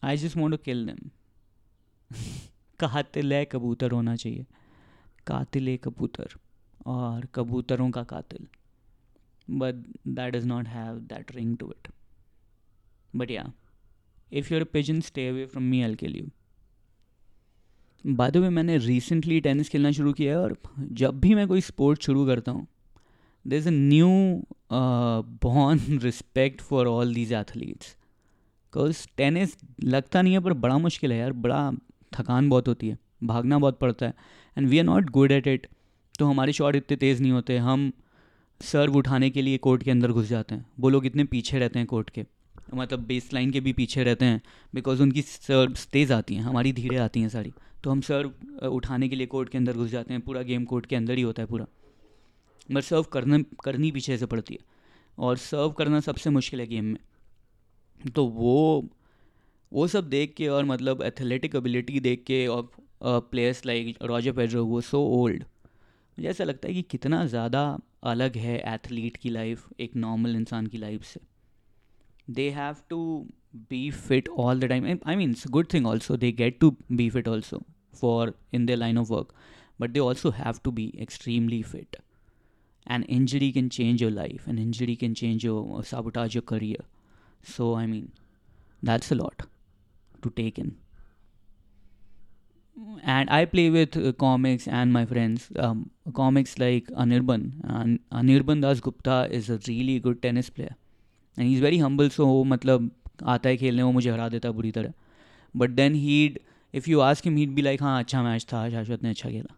I 0.04 0.18
just 0.18 0.38
want 0.38 0.62
kill 0.64 0.86
them 0.86 1.10
कातिल 2.80 3.46
कबूतर 3.52 3.92
होना 3.92 4.16
चाहिए। 4.16 4.46
कातिल 5.28 5.78
कबूतर 5.78 6.30
और 6.86 7.26
कबूतरों 7.26 7.92
का 7.92 8.04
कातिल। 8.04 8.48
But 9.50 9.76
that 10.08 10.34
does 10.34 10.46
not 10.46 10.68
have 10.68 11.00
that 11.00 11.36
ring 11.36 11.58
to 11.58 11.72
it 11.72 11.88
but 13.16 13.32
yeah 13.32 13.54
if 14.34 14.54
your 14.54 14.64
pigeon 14.64 15.02
stay 15.02 15.28
away 15.30 15.46
from 15.46 15.64
me 15.64 15.82
I'll 15.84 15.96
kill 15.96 16.16
you 16.16 16.28
बाद 18.06 18.38
में 18.38 18.50
मैंने 18.50 18.78
रिसेंटली 18.78 19.40
टेनिस 19.40 19.70
खेलना 19.70 19.92
शुरू 19.92 20.14
किया 20.14 20.32
है 20.32 20.40
और 20.40 20.58
जब 20.92 21.20
भी 21.20 21.34
मैं 21.36 21.48
कोई 21.48 21.62
स्पोर्ट 21.62 22.04
शुरू 22.04 22.26
करता 22.26 22.52
हूँ 22.52 22.68
there 23.46 23.60
is 23.60 23.68
a 23.68 23.72
newborn 25.44 26.00
respect 26.04 26.62
for 26.62 26.88
all 26.88 27.14
these 27.14 27.34
athletes 27.34 27.96
because 28.74 29.06
tennis 29.18 29.56
लगता 29.84 30.22
नहीं 30.22 30.34
है, 30.34 30.40
पर 30.40 30.54
बड़ा 30.54 30.78
मुश्किल 30.78 31.12
है 31.12 31.18
यार। 31.20 31.34
बड़ा 31.34 31.72
थकान 32.12 32.50
बहुत 32.50 32.68
होती 32.68 32.90
है, 32.90 32.98
भागना 33.24 33.60
बहुत 33.60 33.80
पड़ता 33.80 34.06
है। 34.06 34.14
And 34.58 34.68
we 34.68 34.80
are 34.80 34.86
not 34.86 35.10
good 35.10 35.32
at 35.32 35.48
it 35.48 35.68
तो 36.20 36.26
हमारे 36.26 36.54
शॉट 36.54 36.76
इतने 36.76 36.98
तेज़ 36.98 37.22
नहीं 37.22 37.32
होते। 37.32 37.58
हम 37.58 37.92
सर्व 38.62 38.96
उठाने 38.98 39.30
के 39.30 39.42
लिए 39.42 39.58
कोर्ट 39.58 39.84
के 39.84 39.92
अंदर 39.92 40.12
घुस 40.12 40.28
जाते 40.28 40.56
हैं। 40.56 40.66
वो 40.80 40.90
लोग 40.90 41.06
इतने 41.06 41.24
पीछे 41.24 41.60
रहते 41.60 41.80
हैं 41.80 41.88
कोर्ट 41.88 42.10
के। 42.10 42.26
मतलब 42.74 43.00
बेस 43.00 43.30
लाइन 43.34 43.52
के 43.52 43.60
भी 43.60 43.74
पीछे 43.74 44.04
रहते 44.04 44.26
हैं। 44.26 44.42
बिकॉज़ 44.76 45.02
उनकी 45.02 45.22
सर्व्स 45.22 45.88
तेज़ 45.88 46.14
आती 46.14 46.36
हैं, 46.36 46.44
हमारी 46.44 46.74
धीरे 46.74 46.98
आती 46.98 47.22
हैं 47.22 47.30
सारी। 47.30 47.54
तो 47.84 47.92
हम 47.92 48.02
सर्व 48.02 48.68
उठाने 48.68 49.10
के 49.10 49.16
लिए 49.16 49.28
कोर्ट 49.28 49.50
के 49.50 49.58
अंदर 49.58 49.74
घुस 49.74 49.90
जाते 49.90 50.14
हैं। 50.14 50.22
पूरा 50.22 50.42
गेम 50.44 50.66
कोर्ट 50.66 50.86
के 50.86 50.96
अंदर 50.96 51.18
ही 51.18 51.22
होता 51.24 51.42
है 51.42 51.48
पूरा। 51.48 51.66
मगर 52.70 52.82
सर्व 52.82 53.04
करना, 53.14 53.38
करनी 53.64 53.92
पीछे 53.92 54.18
से 54.18 54.26
पड़ती 54.26 54.54
है। 54.54 54.70
और 55.18 55.38
सर्व 55.40 55.72
करना 55.78 56.00
सबसे 56.02 56.30
मुश्किल 56.30 56.60
है 56.60 56.68
गेम 56.68 56.86
में। 56.86 58.12
तो 58.12 58.26
वो 58.26 58.90
वो 59.72 59.88
सब 59.88 60.10
देख 60.10 60.34
के 60.34 60.48
और 60.50 60.66
मतलब 60.66 61.02
एथलेटिक 61.04 61.56
एबिलिटी 61.56 62.00
देख 62.02 62.24
के 62.28 62.46
और 62.48 62.70
प्लेयर्स 63.04 63.66
लाइक 63.66 63.98
रॉजर 64.04 64.32
पेड्रो 64.32 64.64
वो 64.66 64.82
सो 64.82 65.00
ओल्ड 65.14 65.44
मुझे 66.18 66.28
ऐसा 66.30 66.44
लगता 66.44 66.68
है 66.68 66.74
कि 66.74 66.82
कितना 66.92 67.26
ज़्यादा 67.26 67.62
अलग 68.04 68.38
है 68.38 68.58
एथलीट 68.68 69.18
की 69.18 69.30
लाइफ 69.30 69.68
एक 69.80 69.96
नॉर्मल 69.96 70.36
इंसान 70.36 70.68
की 70.68 70.78
लाइफ 70.78 71.04
से। 71.04 71.20
They 72.30 72.50
have 72.50 72.76
to 72.90 73.00
be 73.70 73.90
fit 73.92 74.30
all 74.30 74.60
the 74.60 74.66
time 74.66 74.86
I 74.86 75.16
means 75.16 75.48
good 75.50 75.68
thing 75.74 75.88
also 75.88 76.18
they 76.18 76.32
get 76.34 76.60
to 76.60 76.76
be 76.92 77.10
fit 77.10 77.28
also 77.28 77.62
For 78.01 78.35
in 78.55 78.67
their 78.67 78.81
line 78.83 79.03
of 79.03 79.13
work 79.17 79.35
but 79.83 79.95
they 79.95 80.05
also 80.09 80.33
have 80.39 80.63
to 80.69 80.73
be 80.79 80.87
extremely 81.07 81.61
fit 81.73 81.99
an 82.97 83.05
injury 83.19 83.51
can 83.59 83.71
change 83.79 84.05
your 84.05 84.15
life 84.17 84.49
an 84.55 84.63
injury 84.65 84.97
can 85.05 85.15
change 85.23 85.47
your 85.49 85.61
uh, 85.79 85.83
sabotage 85.93 86.39
your 86.39 86.47
career 86.53 86.89
so 87.57 87.71
i 87.83 87.87
mean 87.93 88.09
that's 88.91 89.15
a 89.17 89.19
lot 89.23 89.47
to 90.27 90.35
take 90.41 90.61
in 90.65 90.75
and 93.03 93.31
I 93.31 93.45
play 93.47 93.71
with 93.71 93.97
uh, 93.97 94.13
comics 94.13 94.69
and 94.69 94.93
my 94.93 95.07
friends. 95.07 95.49
Um, 95.57 95.91
comics 96.15 96.59
like 96.59 96.87
Anirban. 96.89 97.53
And 97.65 98.01
Anirban 98.13 98.61
Das 98.61 98.81
Gupta 98.81 99.29
is 99.31 99.49
a 99.49 99.59
really 99.67 99.99
good 99.99 100.21
tennis 100.23 100.51
player. 100.51 100.77
And 101.37 101.49
he's 101.49 101.61
very 101.61 101.79
humble, 101.79 102.11
so 102.11 102.45
मतलब 102.45 102.91
आता 103.25 103.49
है 103.49 103.57
खेलने 103.57 103.83
वो 103.83 103.93
मुझे 103.93 104.11
हरा 104.11 104.29
देता 104.29 104.49
है 104.49 104.55
बुरी 104.55 104.71
तरह 104.73 104.93
but 105.57 105.71
then 105.71 105.95
heed 105.95 106.39
if 106.74 106.90
you 106.90 107.00
ask 107.00 107.26
him 107.26 107.36
he'd 107.38 107.50
be 107.50 107.62
like 107.62 107.82
हाँ 107.82 108.00
अच्छा 108.00 108.24
मैच 108.24 108.44
था, 108.44 108.70
शाश्वत 108.70 109.04
ने 109.04 109.10
अच्छा 109.10 109.30
खेला. 109.30 109.56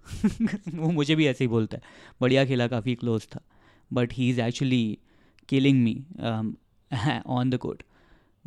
वो 0.75 0.91
मुझे 0.91 1.15
भी 1.15 1.27
ऐसे 1.27 1.43
ही 1.43 1.47
बोलता 1.47 1.77
है। 1.77 1.83
बढ़िया 2.21 2.45
खेला, 2.45 2.67
काफ़ी 2.67 2.95
क्लोज 2.95 3.27
था। 3.35 3.41
But 3.93 4.13
he 4.13 4.29
is 4.29 4.41
actually 4.41 4.97
killing 5.49 5.83
me 5.83 5.95
on 7.27 7.49
the 7.49 7.57
court 7.57 7.83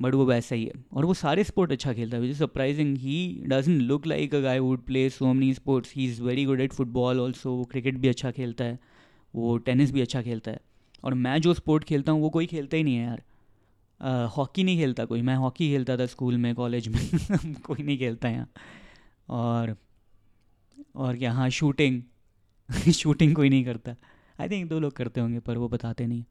but 0.00 0.14
वो 0.14 0.24
वैसा 0.24 0.54
ही 0.54 0.64
है। 0.64 0.72
और 0.92 1.04
वो 1.04 1.14
सारे 1.14 1.44
स्पोर्ट 1.44 1.72
अच्छा 1.72 1.92
खेलता 1.92 2.16
है। 2.16 2.20
Which 2.22 2.30
is 2.30 2.38
surprising 2.38 2.96
he 2.98 3.42
doesn't 3.46 3.72
look 3.72 4.06
like 4.06 4.34
a 4.34 4.40
guy 4.40 4.58
would 4.58 4.84
play 4.86 5.08
so 5.10 5.32
many 5.32 5.54
sports 5.54 5.94
he 5.96 6.04
is 6.04 6.22
very 6.22 6.44
good 6.44 6.60
at 6.60 6.72
football 6.72 7.20
also 7.20 7.52
वो 7.52 7.64
क्रिकेट 7.64 7.98
भी 7.98 8.08
अच्छा 8.08 8.30
खेलता 8.30 8.64
है। 8.64 8.78
वो 9.34 9.56
टेनिस 9.58 9.92
भी 9.92 10.00
अच्छा 10.00 10.22
खेलता 10.22 10.50
है। 10.50 10.60
और 11.04 11.14
मैं 11.14 11.40
जो 11.40 11.54
स्पोर्ट 11.54 11.84
खेलता 11.84 12.12
हूँ, 12.12 12.20
वो 12.22 12.30
कोई 12.30 12.46
खेलता 12.46 12.76
ही 12.76 12.82
नहीं 12.82 12.96
है 12.96 13.04
यार। 13.04 13.22
हॉकी 14.04 14.64
नहीं 14.64 14.78
खेलता 14.78 15.04
कोई। 15.04 15.22
मैं 15.22 15.36
हॉकी 15.36 15.68
खेलता 15.68 15.96
था 15.96 16.06
स्कूल 16.06 16.36
में, 16.36 16.54
कॉलेज 16.54 16.88
में। 16.88 17.10
कोई 17.54 17.82
नहीं 17.82 17.98
खेलता 17.98 18.28
यहाँ। 18.28 18.48
और 19.28 19.76
और 20.96 21.16
क्या 21.16 21.32
हाँ 21.32 21.50
शूटिंग। 21.50 22.02
शूटिंग 22.92 23.34
कोई 23.34 23.48
नहीं 23.48 23.64
करता। 23.64 23.96
आई 24.40 24.48
थिंक 24.48 24.70
दो 24.70 24.80
लोग 24.80 24.92
करते 24.92 25.20
होंगे, 25.20 25.38
पर 25.38 25.58
वो 25.58 25.68
बताते 25.68 26.06
नहीं 26.06 26.24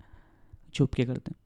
छुप 0.73 0.93
के 0.93 1.05
करते 1.05 1.31
हैं। 1.31 1.37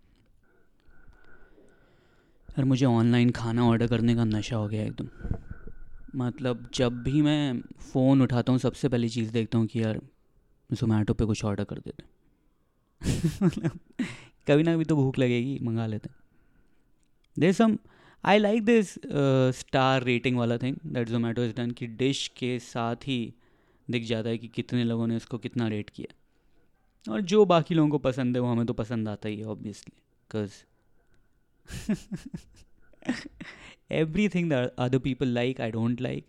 यार 2.49 2.65
मुझे 2.65 2.85
ऑनलाइन 2.85 3.29
खाना 3.29 3.65
ऑर्डर 3.65 3.87
करने 3.87 4.15
का 4.15 4.23
नशा 4.23 4.55
हो 4.55 4.67
गया 4.67 4.83
एकदम। 4.83 5.07
मतलब 6.15 6.69
जब 6.73 7.03
भी 7.03 7.21
मैं 7.21 7.61
फ़ोन 7.61 8.21
उठाता 8.21 8.51
हूँ, 8.51 8.59
सबसे 8.59 8.89
पहली 8.89 9.09
चीज़ 9.09 9.31
देखता 9.31 9.57
हूँ 9.57 9.67
कि 9.67 9.83
यार 9.83 10.01
जोमेटो 10.73 11.13
पे 11.13 11.25
कुछ 11.25 11.45
ऑर्डर 11.45 11.63
कर 11.63 11.79
देते 11.79 12.03
मतलब 13.45 13.79
कभी 14.47 14.63
ना 14.63 14.73
कभी 14.75 14.85
तो 14.85 14.95
भूख 14.95 15.19
लगेगी, 15.19 15.59
मंगा 15.61 15.85
लेते 15.87 16.09
दे 17.37 17.53
सम 17.53 17.77
I 18.23 18.37
like 18.37 18.63
this 18.63 18.93
star 19.59 20.03
rating 20.03 20.37
वाला 20.37 20.57
thing 20.57 20.77
that 20.85 21.09
Zomato 21.09 21.43
is 21.43 21.55
done 21.55 21.71
कि 21.71 21.87
डिश 21.87 22.27
के 22.37 22.59
साथ 22.59 23.07
ही 23.07 23.33
दिख 23.89 24.03
जाता 24.03 24.29
है 24.29 24.37
कि 24.37 24.47
कितने 24.47 24.83
लोगों 24.83 25.07
ने 25.07 25.15
उसको 25.15 25.37
कितना 25.37 25.67
रेट 25.67 25.89
किया। 25.89 27.11
और 27.11 27.21
जो 27.21 27.45
बाकी 27.45 27.75
लोगों 27.75 27.89
को 27.89 27.97
पसंद 27.97 28.35
है 28.35 28.41
वो 28.41 28.47
हमें 28.47 28.65
तो 28.65 28.73
पसंद 28.73 29.09
आता 29.09 29.29
ही 29.29 29.37
है 29.37 29.45
obviously 29.45 29.97
because 29.97 30.51
everything 33.93 34.45
that 34.45 34.69
other 34.77 34.99
people 34.99 35.27
like 35.27 35.61
I 35.61 35.71
don't 35.71 36.01
like 36.01 36.27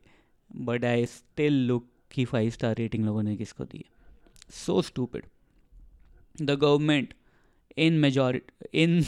but 0.56 0.84
I 0.84 1.06
still 1.06 1.52
look 1.52 1.88
कि 2.12 2.24
फाइव 2.24 2.50
स्टार 2.50 2.76
रेटिंग 2.76 3.04
लोगों 3.04 3.22
ने 3.22 3.36
किसको 3.36 3.64
दी 3.64 3.78
है। 3.78 3.90
So 4.50 4.82
stupid 4.82 5.24
the 6.42 6.50
government 6.50 7.14
in 7.78 7.98
majority 7.98 8.82
in 8.82 9.02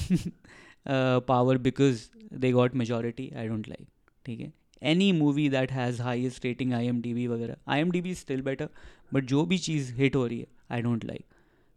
power 1.29 1.59
because 1.59 2.09
they 2.35 2.53
got 2.53 2.75
majority 2.75 3.31
I 3.37 3.49
don't 3.49 3.69
like 3.69 3.87
ठीक 4.27 4.41
है 4.41 4.53
any 4.83 5.11
movie 5.13 5.49
that 5.49 5.73
has 5.73 6.03
highest 6.03 6.45
rating 6.45 6.73
I 6.73 6.87
M 6.87 7.01
D 7.03 7.15
B 7.15 7.27
वगैरह 7.27 7.57
I 7.69 7.81
M 7.81 7.91
D 7.91 8.01
B 8.01 8.15
still 8.15 8.43
better 8.43 8.69
but 9.15 9.25
जो 9.25 9.45
भी 9.47 9.59
चीज़ 9.59 9.93
hit 9.95 10.17
हो 10.17 10.27
रही 10.27 10.41
है 10.41 10.47
आई 10.71 10.83
don't 10.83 11.05
like 11.05 11.25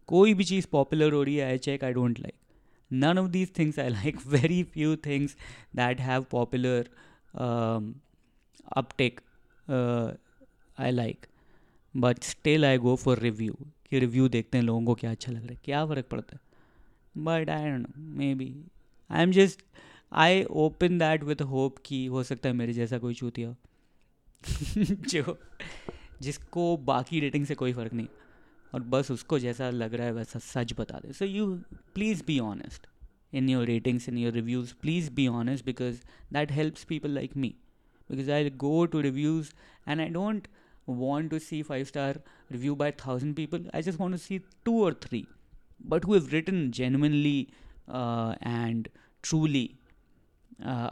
कोई 0.07 0.33
भी 0.33 0.43
चीज़ 0.43 0.67
पॉपुलर 0.71 1.13
हो 1.13 1.23
रही 1.23 1.35
है 1.35 1.45
I 1.45 1.57
check 1.57 1.83
I 1.83 1.93
don't 1.93 2.19
like 2.19 2.33
none 2.91 3.17
of 3.17 3.31
these 3.31 3.49
things 3.49 3.77
i 3.77 3.87
like. 3.87 4.21
Very 4.35 4.63
few 4.63 4.95
things 4.95 5.35
that 5.73 5.99
have 5.99 6.29
popular 6.29 6.83
um, 7.33 7.95
uptake 8.75 9.21
uh, 9.67 10.11
i 10.77 10.91
like. 10.91 11.27
But 11.93 12.23
still 12.23 12.65
I 12.65 12.77
go 12.77 12.95
for 12.95 13.19
review 13.19 13.53
कि 13.89 13.99
review 13.99 14.27
देखते 14.29 14.57
हैं 14.57 14.65
लोगों 14.65 14.83
को 14.85 14.93
क्या 14.93 15.11
अच्छा 15.11 15.31
लग 15.31 15.41
रहा 15.41 15.51
है 15.51 15.59
क्या 15.63 15.85
फ़र्क 15.85 16.05
पड़ता 16.05 16.35
है? 16.35 16.39
But 17.17 17.49
I 17.49 17.69
don't 17.69 17.79
know 17.79 17.93
maybe 18.35 18.65
I 19.11 19.23
am 19.23 19.31
just 19.31 19.61
I 20.13 20.43
open 20.43 20.97
that 20.97 21.23
with 21.23 21.41
hope 21.41 21.75
कि 21.85 22.05
हो 22.05 22.23
सकता 22.23 22.49
है 22.49 22.55
मेरे 22.55 22.73
जैसा 22.73 22.97
कोई 22.97 23.13
चूतिया 23.13 23.55
जो, 24.91 25.39
जिसको 26.21 26.77
बाकी 26.77 27.19
रेटिंग 27.19 27.45
से 27.45 27.55
कोई 27.55 27.73
फ़र्क 27.73 27.93
नहीं। 27.93 28.07
और 28.73 28.81
बस 28.81 29.11
उसको 29.11 29.39
जैसा 29.39 29.69
लग 29.69 29.93
रहा 29.93 30.07
है 30.07 30.13
वैसा 30.13 30.39
सच 30.39 30.73
बता 30.79 30.99
दे। 30.99 31.13
So 31.13 31.25
you 31.25 31.55
please 31.95 32.23
be 32.27 32.39
honest 32.39 32.87
in 33.33 33.49
your 33.49 33.65
ratings 33.65 34.09
in 34.09 34.17
your 34.17 34.33
reviews 34.33 34.73
please 34.81 35.11
be 35.11 35.27
honest 35.27 35.65
because 35.65 36.01
that 36.33 36.51
helps 36.51 36.83
people 36.83 37.09
like 37.09 37.37
me 37.37 37.55
because 38.09 38.29
I 38.29 38.49
go 38.49 38.85
to 38.85 39.01
reviews 39.01 39.53
and 39.87 40.01
I 40.01 40.09
don't 40.09 40.47
want 40.85 41.31
to 41.31 41.39
see 41.39 41.63
five 41.63 41.87
star 41.87 42.15
review 42.51 42.75
by 42.75 42.91
thousand 42.91 43.35
people. 43.35 43.59
I 43.73 43.81
just 43.81 43.99
want 43.99 44.13
to 44.13 44.19
see 44.19 44.41
two 44.65 44.75
or 44.85 44.93
three. 44.93 45.27
But 45.79 46.05
who 46.05 46.13
have 46.13 46.31
written 46.33 46.59
genuinely 46.71 47.37
uh, 47.89 48.35
and 48.41 48.87
truly 49.23 49.65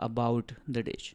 about 0.08 0.54
the 0.70 0.84
dish 0.90 1.14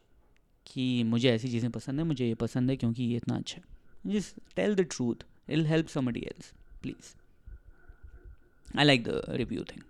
कि 0.67 0.85
मुझे 1.05 1.29
ऐसी 1.31 1.49
चीज़ें 1.51 1.71
पसंद 1.73 2.01
है 2.01 2.05
मुझे 2.07 2.27
ये 2.27 2.35
पसंद 2.41 2.71
है 2.71 2.77
क्योंकि 2.77 3.05
ये 3.05 3.17
इतना 3.17 3.37
अच्छा 3.37 3.61
है। 3.61 4.13
Just 4.13 4.37
tell 4.57 4.75
the 4.75 4.87
truth 4.91 5.25
I'll 5.51 5.67
help 5.67 5.89
somebody 5.89 6.21
else 6.21 6.53
please 6.83 7.15
I 8.79 8.85
like 8.85 9.05
the 9.05 9.23
review 9.31 9.65
thing 9.71 9.83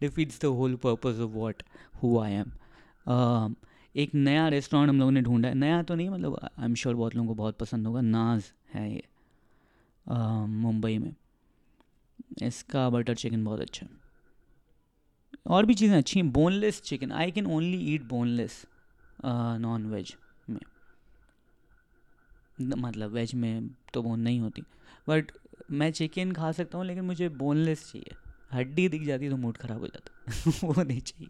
defeats 0.00 0.40
the 0.42 0.44
whole 0.60 0.74
purpose 0.84 1.20
of 1.20 1.30
what 1.32 1.62
who 2.02 2.18
I 2.20 2.32
am 2.32 3.54
एक 3.94 4.14
नया 4.14 4.48
रेस्टोरेंट 4.48 4.88
हम 4.88 4.98
लोगों 4.98 5.12
ने 5.12 5.20
ढूंढा 5.22 5.48
है। 5.48 5.54
नया 5.54 5.82
तो 5.82 5.94
नहीं 5.94 6.08
मतलब 6.10 6.38
आई 6.42 6.64
एम 6.64 6.74
श्योर 6.74 6.94
बहुत 6.94 7.14
लोगों 7.14 7.28
को 7.28 7.34
बहुत 7.34 7.58
पसंद 7.58 7.86
होगा। 7.86 8.00
नाज 8.00 8.52
है 8.74 8.92
ये। 8.92 9.02
मुंबई 10.08 10.98
में। 10.98 11.14
इसका 12.42 12.88
बटर 12.90 13.14
चिकन 13.14 13.44
बहुत 13.44 13.60
अच्छा 13.60 13.86
है। 13.86 14.04
और 15.46 15.66
भी 15.66 15.74
चीज़ें 15.74 15.96
अच्छी 15.98 16.18
हैं 16.20 16.30
boneless 16.32 16.80
chicken 16.82 17.12
I 17.12 17.30
can 17.30 17.46
only 17.46 17.78
eat 17.94 18.02
boneless 18.02 18.64
non 19.24 19.86
veg 19.86 20.14
में। 20.50 20.60
मतलब 22.60 23.10
वेज 23.10 23.34
में 23.34 23.68
तो 23.94 24.02
बोन 24.02 24.20
नहीं 24.20 24.40
होती। 24.40 24.62
बट 25.08 25.32
मैं 25.70 25.90
चिकन 25.92 26.32
खा 26.32 26.50
सकता 26.52 26.78
हूँ, 26.78 26.86
लेकिन 26.86 27.04
मुझे 27.04 27.28
बोनलेस 27.28 27.90
चाहिए। 27.92 28.14
हड्डी 28.52 28.88
दिख 28.88 29.02
जाती 29.02 29.28
तो 29.30 29.36
मूड 29.36 29.56
ख़राब 29.56 29.80
हो 29.80 29.86
जाता 29.86 30.66
वो 30.66 30.82
नहीं 30.82 31.00
चाहिए। 31.00 31.28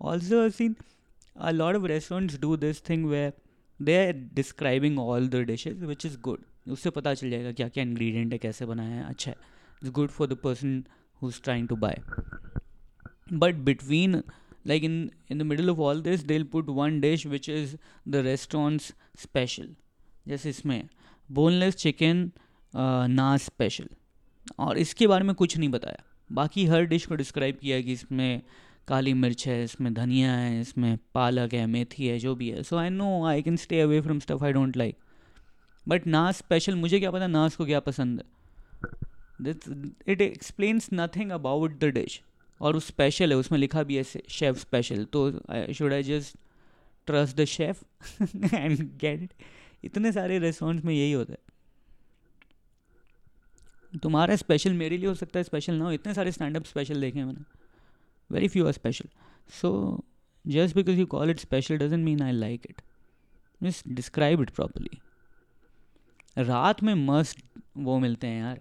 Also 0.00 0.48
seen 0.50 0.74
a 1.36 1.50
lot 1.50 1.76
of 1.76 1.84
restaurants 1.86 2.38
do 2.40 2.56
this 2.56 2.88
thing 2.88 3.06
way 3.06 3.30
they 3.80 3.96
are 4.06 4.12
describing 4.34 4.98
all 4.98 5.28
the 5.28 5.36
dishes 5.46 5.84
which 5.84 6.06
is 6.06 6.18
good 6.20 6.44
उससे 6.70 6.90
पता 6.90 7.14
चल 7.14 7.30
जाएगा 7.30 7.52
क्या 7.52 7.68
क्या 7.68 7.84
इन्ग्रीडियंट 7.84 8.32
है, 8.32 8.38
कैसे 8.38 8.66
बनाया 8.66 8.94
है। 8.94 9.04
अच्छा 9.04 9.30
है। 9.30 9.36
It's 9.82 9.90
good 9.92 10.10
for 10.10 10.28
the 10.28 10.36
person 10.44 10.82
who 11.22 11.28
is 11.28 11.40
trying 11.44 11.68
to 11.68 11.76
buy 11.76 12.02
but 13.32 13.54
between 13.64 14.22
like 14.66 14.84
in 14.86 14.96
in 15.32 15.38
the 15.40 15.44
middle 15.48 15.72
of 15.72 15.78
all 15.80 16.00
this, 16.06 16.22
they'll 16.30 16.46
put 16.54 16.70
one 16.78 16.96
dish 17.02 17.22
which 17.34 17.46
is 17.50 17.70
the 18.14 18.20
restaurant's 18.24 18.88
special. 19.22 19.68
जैसे 20.28 20.50
इसमें 20.50 20.88
बोनलेस 21.28 21.76
चिकन 21.76 22.30
ना 22.74 23.36
special 23.36 23.88
और 24.58 24.78
इसके 24.78 25.06
बारे 25.06 25.24
में 25.24 25.34
कुछ 25.34 25.56
नहीं 25.58 25.68
बताया। 25.68 26.02
बाकी 26.30 26.64
हर 26.66 26.84
डिश 26.86 27.06
को 27.06 27.14
डिस्क्राइब 27.14 27.58
किया 27.60 27.80
कि 27.80 27.92
इसमें 27.92 28.42
काली 28.88 29.14
मिर्च 29.14 29.46
है, 29.48 29.62
इसमें 29.64 29.92
धनिया 29.94 30.32
है, 30.32 30.60
इसमें 30.60 30.98
पालक 31.14 31.54
है, 31.54 31.66
मेथी 31.66 32.06
है, 32.06 32.18
जो 32.18 32.34
भी 32.34 32.48
है। 32.50 32.62
So 32.62 32.76
I 32.76 32.90
know 32.90 33.24
I 33.26 33.42
can 33.42 33.56
stay 33.56 33.80
away 33.80 34.00
from 34.00 34.18
stuff 34.18 34.44
I 34.44 34.52
don't 34.52 34.76
like 34.76 34.96
but 35.88 36.06
नास 36.06 36.38
स्पेशल 36.38 36.74
मुझे 36.76 36.98
क्या 37.00 37.10
पता 37.10 37.26
नास 37.26 37.56
को 37.56 37.64
क्या 37.66 37.80
पसंद 37.80 38.20
है। 38.20 38.26
It 40.08 40.20
explains 40.20 40.88
nothing 40.92 41.30
about 41.32 41.78
the 41.80 41.84
dish 41.94 42.20
और 42.60 42.74
वो 42.74 42.80
स्पेशल 42.80 43.30
है, 43.30 43.36
उसमें 43.36 43.58
लिखा 43.58 43.82
भी 43.82 43.96
है 43.96 44.02
शेफ 44.30 44.58
स्पेशल 44.58 45.04
तो 45.12 45.30
should 45.72 45.92
I 45.92 46.02
just 46.02 46.36
trust 47.08 47.36
the 47.36 47.44
chef 47.46 47.82
and 48.54 48.78
get 49.00 49.22
it 49.22 49.32
इतने 49.84 50.12
सारे 50.12 50.38
रेस्टोरेंट्स 50.38 50.84
में 50.84 50.94
यही 50.94 51.12
होता 51.12 51.32
है। 51.32 51.38
तुम्हारा 53.98 54.36
स्पेशल 54.36 54.72
मेरे 54.74 54.96
लिए 54.98 55.08
हो 55.08 55.14
सकता 55.14 55.38
है 55.38 55.44
स्पेशल 55.44 55.74
ना 55.74 55.84
हो। 55.84 55.92
इतने 55.92 56.14
सारे 56.14 56.32
स्टैंड 56.32 56.56
अप 56.56 56.64
स्पेशल 56.64 57.00
देखे 57.00 57.18
हैं 57.18 57.26
मैंने। 57.26 57.44
Very 58.30 58.48
few 58.48 58.66
are 58.66 58.72
special 58.72 59.08
so 59.60 59.70
just 60.44 60.74
because 60.76 60.98
you 60.98 61.06
call 61.06 61.30
it 61.30 61.38
special 61.40 61.78
doesn't 61.78 62.04
mean 62.04 62.22
I 62.22 62.32
like 62.32 62.66
it 62.70 62.82
means 63.60 63.82
describe 63.88 64.42
it 64.42 64.50
properly 64.50 64.98
रात 66.38 66.82
में 66.82 66.94
मस्त 66.96 67.38
वो 67.76 67.98
मिलते 67.98 68.26
हैं 68.26 68.40
यार। 68.42 68.60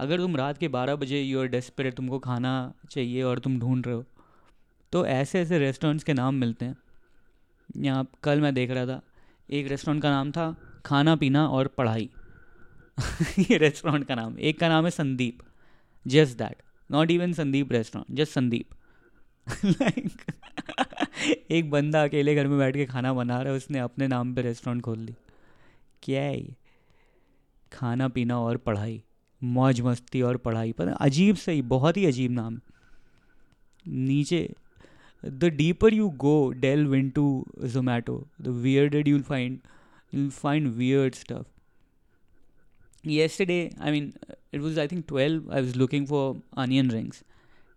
अगर 0.00 0.18
तुम 0.18 0.36
रात 0.36 0.58
के 0.58 0.68
बारह 0.68 0.96
बजे 0.96 1.20
यू 1.20 1.40
आर 1.40 1.46
डेस्परेट 1.46 1.94
तुमको 1.94 2.18
खाना 2.18 2.52
चाहिए 2.90 3.22
और 3.22 3.38
तुम 3.38 3.58
ढूंढ 3.60 3.86
रहे 3.86 3.94
हो 3.94 4.04
तो 4.92 5.04
ऐसे 5.06 5.40
ऐसे 5.40 5.58
रेस्टोरेंट्स 5.58 6.04
के 6.04 6.12
नाम 6.12 6.34
मिलते 6.34 6.64
हैं। 6.64 6.76
यहाँ 7.76 8.06
कल 8.22 8.40
मैं 8.40 8.52
देख 8.54 8.70
रहा 8.70 8.86
था, 8.86 9.00
एक 9.48 9.68
रेस्टोरेंट 9.68 10.02
का 10.02 10.10
नाम 10.10 10.30
था 10.30 10.54
खाना 10.86 11.14
पीना 11.16 11.46
और 11.48 11.68
पढ़ाई। 11.68 12.08
ये 13.40 13.56
रेस्टोरेंट 13.58 14.06
का 14.08 14.14
नाम, 14.14 14.38
एक 14.38 14.58
का 14.60 14.68
नाम 14.68 14.84
है 14.84 14.90
Sandeep. 14.90 15.38
Just 16.06 16.38
that 16.38 16.62
not 16.90 17.10
even 17.10 17.32
Sandeep 17.32 17.72
restaurant 17.72 18.16
just 18.18 18.32
Sandeep. 18.32 18.74
Like 19.64 21.42
एक 21.50 21.70
बंदा 21.70 22.04
अकेले 22.04 22.34
घर 22.34 22.46
में 22.46 22.58
बैठ 22.58 22.76
के 22.76 22.86
खाना 22.86 23.12
बना 23.12 23.40
रहा 23.40 23.52
है, 23.52 23.56
उसने 23.56 23.78
अपने 23.78 24.08
नाम 24.08 24.34
पे 24.34 24.42
रेस्टोरेंट 24.42 24.82
खोल 24.82 24.98
ली 24.98 25.14
क्या 26.02 26.22
है 26.22 26.38
ये? 26.38 26.54
खाना 27.72 28.08
पीना 28.08 28.38
और 28.40 28.56
पढ़ाई, 28.58 29.02
मौज 29.42 29.80
मस्ती 29.80 30.22
और 30.22 30.36
पढ़ाई, 30.38 30.72
पर 30.72 30.88
अजीब 30.90 31.36
सही 31.36 31.62
बहुत 31.64 31.96
ही 31.96 32.04
अजीब 32.06 32.30
नाम। 32.32 32.60
नीचे, 33.84 34.48
the 35.24 35.44
deeper 35.56 35.94
you 35.94 36.08
go 36.18 36.50
delve 36.52 36.86
in 36.86 37.10
to 37.10 37.46
Zomato, 37.64 38.26
the 38.40 38.48
weirder 38.62 39.08
you'll 39.08 39.22
find 39.22 39.58
you'll 40.12 40.28
find 40.32 40.68
weird 40.74 41.14
stuff. 41.14 41.44
Yesterday 43.04 43.70
I 43.80 43.90
mean 43.92 44.12
it 44.54 44.60
was 44.60 44.80
I 44.80 44.88
think 44.88 45.04
twelve 45.08 45.52
I 45.52 45.62
was 45.62 45.76
looking 45.78 46.06
for 46.06 46.40
onion 46.58 46.90
rings 46.90 47.22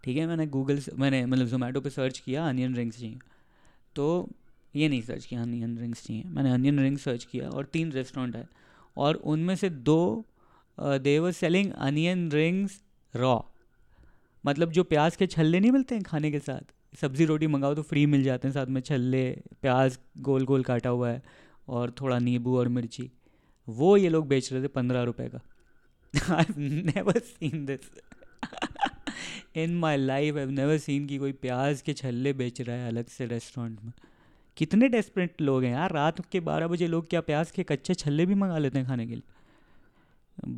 ठीक 0.03 0.17
है, 0.17 0.25
मैंने 0.27 0.45
गूगल 0.47 0.81
मैंने 0.97 1.25
मतलब 1.25 1.47
जोमेटो 1.47 1.81
पे 1.81 1.89
search 1.89 2.19
किया 2.19 2.47
onion 2.49 2.75
rings 2.75 2.99
चाहिए। 2.99 3.17
तो 3.95 4.29
ये 4.73 4.87
नहीं 4.89 5.01
सर्च 5.01 5.25
किया 5.25 5.41
अनियन 5.41 5.77
रिंग्स 5.77 6.05
चाहिए। 6.05 6.23
मैंने 6.25 6.51
अनियन 6.51 6.79
रिंग्स 6.79 7.03
सर्च 7.03 7.23
किया 7.23 7.49
और 7.49 7.65
तीन 7.73 7.91
रेस्टोरेंट 7.91 8.35
है 8.35 8.47
और 8.99 9.15
उनमें 9.25 9.55
से 9.55 9.69
दो 9.69 10.25
they 10.77 11.17
were 11.19 11.31
selling 11.33 11.71
onion 11.73 12.29
rings 12.31 12.81
raw 13.13 13.39
मतलब 14.43 14.71
जो 14.71 14.83
प्याज 14.85 15.15
के 15.15 15.27
छल्ले 15.27 15.59
नहीं 15.59 15.71
मिलते 15.71 15.95
हैं 15.95 16.03
खाने 16.03 16.31
के 16.31 16.39
साथ? 16.39 16.61
सब्ज़ी 16.93 17.25
रोटी 17.25 17.47
मंगाओ 17.47 17.73
तो 17.75 17.81
फ्री 17.83 18.05
मिल 18.05 18.23
जाते 18.23 18.47
हैं 18.47 18.53
साथ 18.53 18.67
में 18.67 18.81
छल्ले, 18.81 19.29
प्याज 19.61 19.97
गोल 20.19 20.45
गोल 20.45 20.63
काटा 20.63 20.89
हुआ 20.89 21.09
है 21.09 21.21
और 21.67 21.91
थोड़ा 22.01 22.19
नींबू 22.19 22.57
और 22.57 22.67
मिर्ची। 22.69 23.09
वो 23.67 23.95
ये 23.97 24.09
लोग 24.09 24.27
बेच 24.27 24.51
रहे 24.53 24.63
थे 24.63 24.67
पंद्रह 24.69 25.03
रुपए 25.03 25.27
का। 25.27 25.41
I 26.35 26.45
never 26.57 27.19
seen 27.19 27.65
this 27.65 27.79
in 29.55 29.75
my 29.77 29.97
life 29.97 30.35
I 30.37 30.45
never 30.47 30.77
seen 30.77 31.05
कि 31.07 31.17
कोई 31.17 31.31
प्याज 31.41 31.81
के 31.81 31.93
छल्ले 31.93 32.33
बेच 32.33 32.61
रहा 32.61 32.75
है 32.75 32.87
अलग 32.87 33.07
से 33.07 33.25
रेस्टोरेंट 33.25 33.83
में। 33.83 33.91
कितने 34.59 34.87
डेस्परेट 34.89 35.41
लोग 35.41 35.63
हैं 35.63 35.71
यार। 35.71 35.91
रात 35.93 36.19
के 36.31 36.39
बारह 36.47 36.67
बजे 36.67 36.87
लोग 36.87 37.09
क्या 37.09 37.21
प्याज 37.21 37.51
के 37.51 37.63
कच्चे 37.63 37.93
छल्ले 37.95 38.25
भी 38.25 38.35
मंगा 38.35 38.57
लेते 38.57 38.79
हैं 38.79 38.87
खाने 38.87 39.07
के 39.07 39.15
लिए? 39.15 39.23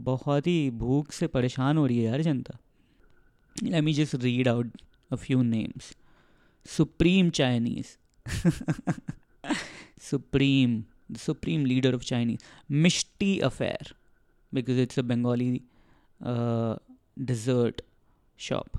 बहुत 0.03 0.47
ही 0.47 0.69
भूख 0.79 1.11
से 1.11 1.27
परेशान 1.27 1.77
हो 1.77 1.85
रही 1.85 1.97
है 1.97 2.03
यार 2.05 2.21
जनता। 2.21 2.57
Let 3.55 3.83
me 3.83 3.93
just 3.93 4.15
read 4.23 4.47
out 4.47 4.81
a 5.11 5.15
few 5.15 5.41
names 5.43 5.93
supreme 6.65 7.29
Chinese 7.29 7.95
supreme 10.01 10.83
supreme 11.19 11.65
leader 11.65 11.95
of 11.95 12.03
Chinese 12.03 12.43
Mishti 12.83 13.37
affair 13.49 13.93
because 14.51 14.79
it's 14.79 14.99
a 14.99 15.01
Bengali 15.03 15.61
dessert 17.31 17.81
shop 18.39 18.77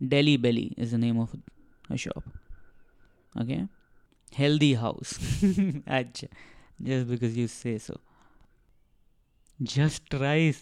Daily 0.00 0.36
Belly 0.38 0.70
is 0.78 0.94
the 0.96 0.98
name 0.98 1.20
of 1.20 1.36
a 1.92 1.96
shop 1.96 2.28
okay 3.34 3.58
healthy 4.37 4.73
house 4.83 5.13
अच्छा 5.99 6.27
just 6.87 7.07
because 7.07 7.37
you 7.37 7.47
say 7.47 7.77
so 7.79 8.01
just 9.61 10.13
rice 10.21 10.57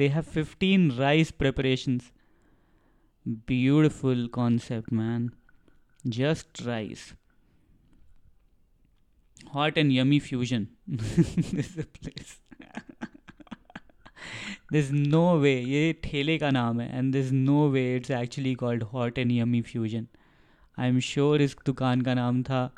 they 0.00 0.08
have 0.16 0.26
15 0.26 0.84
rice 0.98 1.30
preparations 1.42 2.12
beautiful 3.46 4.28
concept 4.36 4.92
man 4.92 5.24
just 6.18 6.60
rice 6.66 7.14
hot 9.56 9.76
and 9.76 9.92
yummy 9.92 10.20
fusion 10.20 10.68
this 10.86 11.64
is 11.64 11.78
a 11.78 11.88
place 11.98 12.36
there's 14.70 14.92
no 14.92 15.24
way 15.46 15.56
ये 15.68 15.92
ठेले 16.04 16.38
का 16.38 16.50
नाम 16.50 16.80
है 16.80 16.90
and 17.00 17.14
there's 17.14 17.32
no 17.32 17.58
way 17.76 17.84
it's 17.96 18.14
actually 18.20 18.54
called 18.62 18.82
hot 18.94 19.18
and 19.24 19.36
yummy 19.38 19.62
fusion 19.72 20.08
I 20.81 20.89
am 20.89 20.99
sure 20.99 21.41
इस 21.41 21.55
दुकान 21.65 22.01
का 22.01 22.13
नाम 22.13 22.43
था 22.43 22.75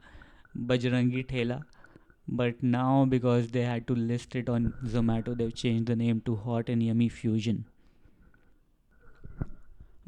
Bajrangi 0.57 1.21
Thela 1.21 1.63
but 2.29 2.55
now 2.63 3.05
because 3.05 3.51
they 3.51 3.63
had 3.63 3.85
to 3.85 3.95
list 3.95 4.35
it 4.35 4.49
on 4.49 4.73
Zomato 4.85 5.35
they've 5.35 5.49
change 5.49 5.87
the 5.87 5.91
name 5.91 6.19
to 6.19 6.33
hot 6.33 6.69
and 6.69 6.83
yummy 6.83 7.09
fusion 7.09 7.63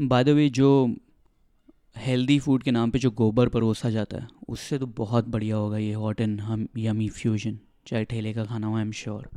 बाद 0.02 0.26
जो 0.30 0.96
healthy 1.98 2.40
food 2.40 2.64
के 2.64 2.72
नाम 2.72 2.92
पे 2.92 3.00
जो 3.00 3.12
गोबर 3.12 3.50
परोसा 3.50 3.90
जाता 3.90 4.18
है, 4.18 4.28
उससे 4.48 4.80
तो 4.80 4.86
बहुत 4.86 5.28
बढ़िया 5.28 5.56
होगा 5.56 5.78
ये 5.78 5.94
हॉट 5.94 6.22
एंड 6.22 6.42
हम 6.42 6.68
यमी 6.78 7.10
फ्यूजन 7.10 7.60
चाहे 7.88 8.06
ठेले 8.06 8.34
का 8.34 8.46
खाना 8.46 8.68
हो 8.68 8.76
आई 8.76 8.82
एम 8.82 8.92
श्योर 8.92 9.30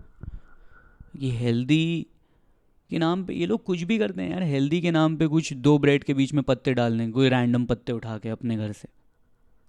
ये 1.16 1.31
हेल्दी 1.31 2.07
के 2.90 2.98
नाम 2.98 3.24
पे, 3.24 3.35
ये 3.35 3.46
लोग 3.46 3.64
कुछ 3.64 3.83
भी 3.83 3.98
करते 3.98 4.22
हैं 4.22 4.31
यार 4.31 4.42
हेल्दी 4.42 4.81
के 4.81 4.90
नाम 4.90 5.16
पे 5.16 5.27
कुछ 5.27 5.53
दो 5.53 5.79
ब्रेड 5.79 6.05
के 6.05 6.14
बीच 6.14 6.33
में 6.35 6.42
पत्ते 6.42 6.74
डाल 6.74 6.98
दें, 6.98 7.12
कोई 7.12 7.29
रैंडम 7.29 7.64
पत्ते 7.64 7.92
उठा 7.92 8.18
के 8.18 8.29
अपने 8.29 8.57
घर 8.57 8.72
से। 8.72 8.88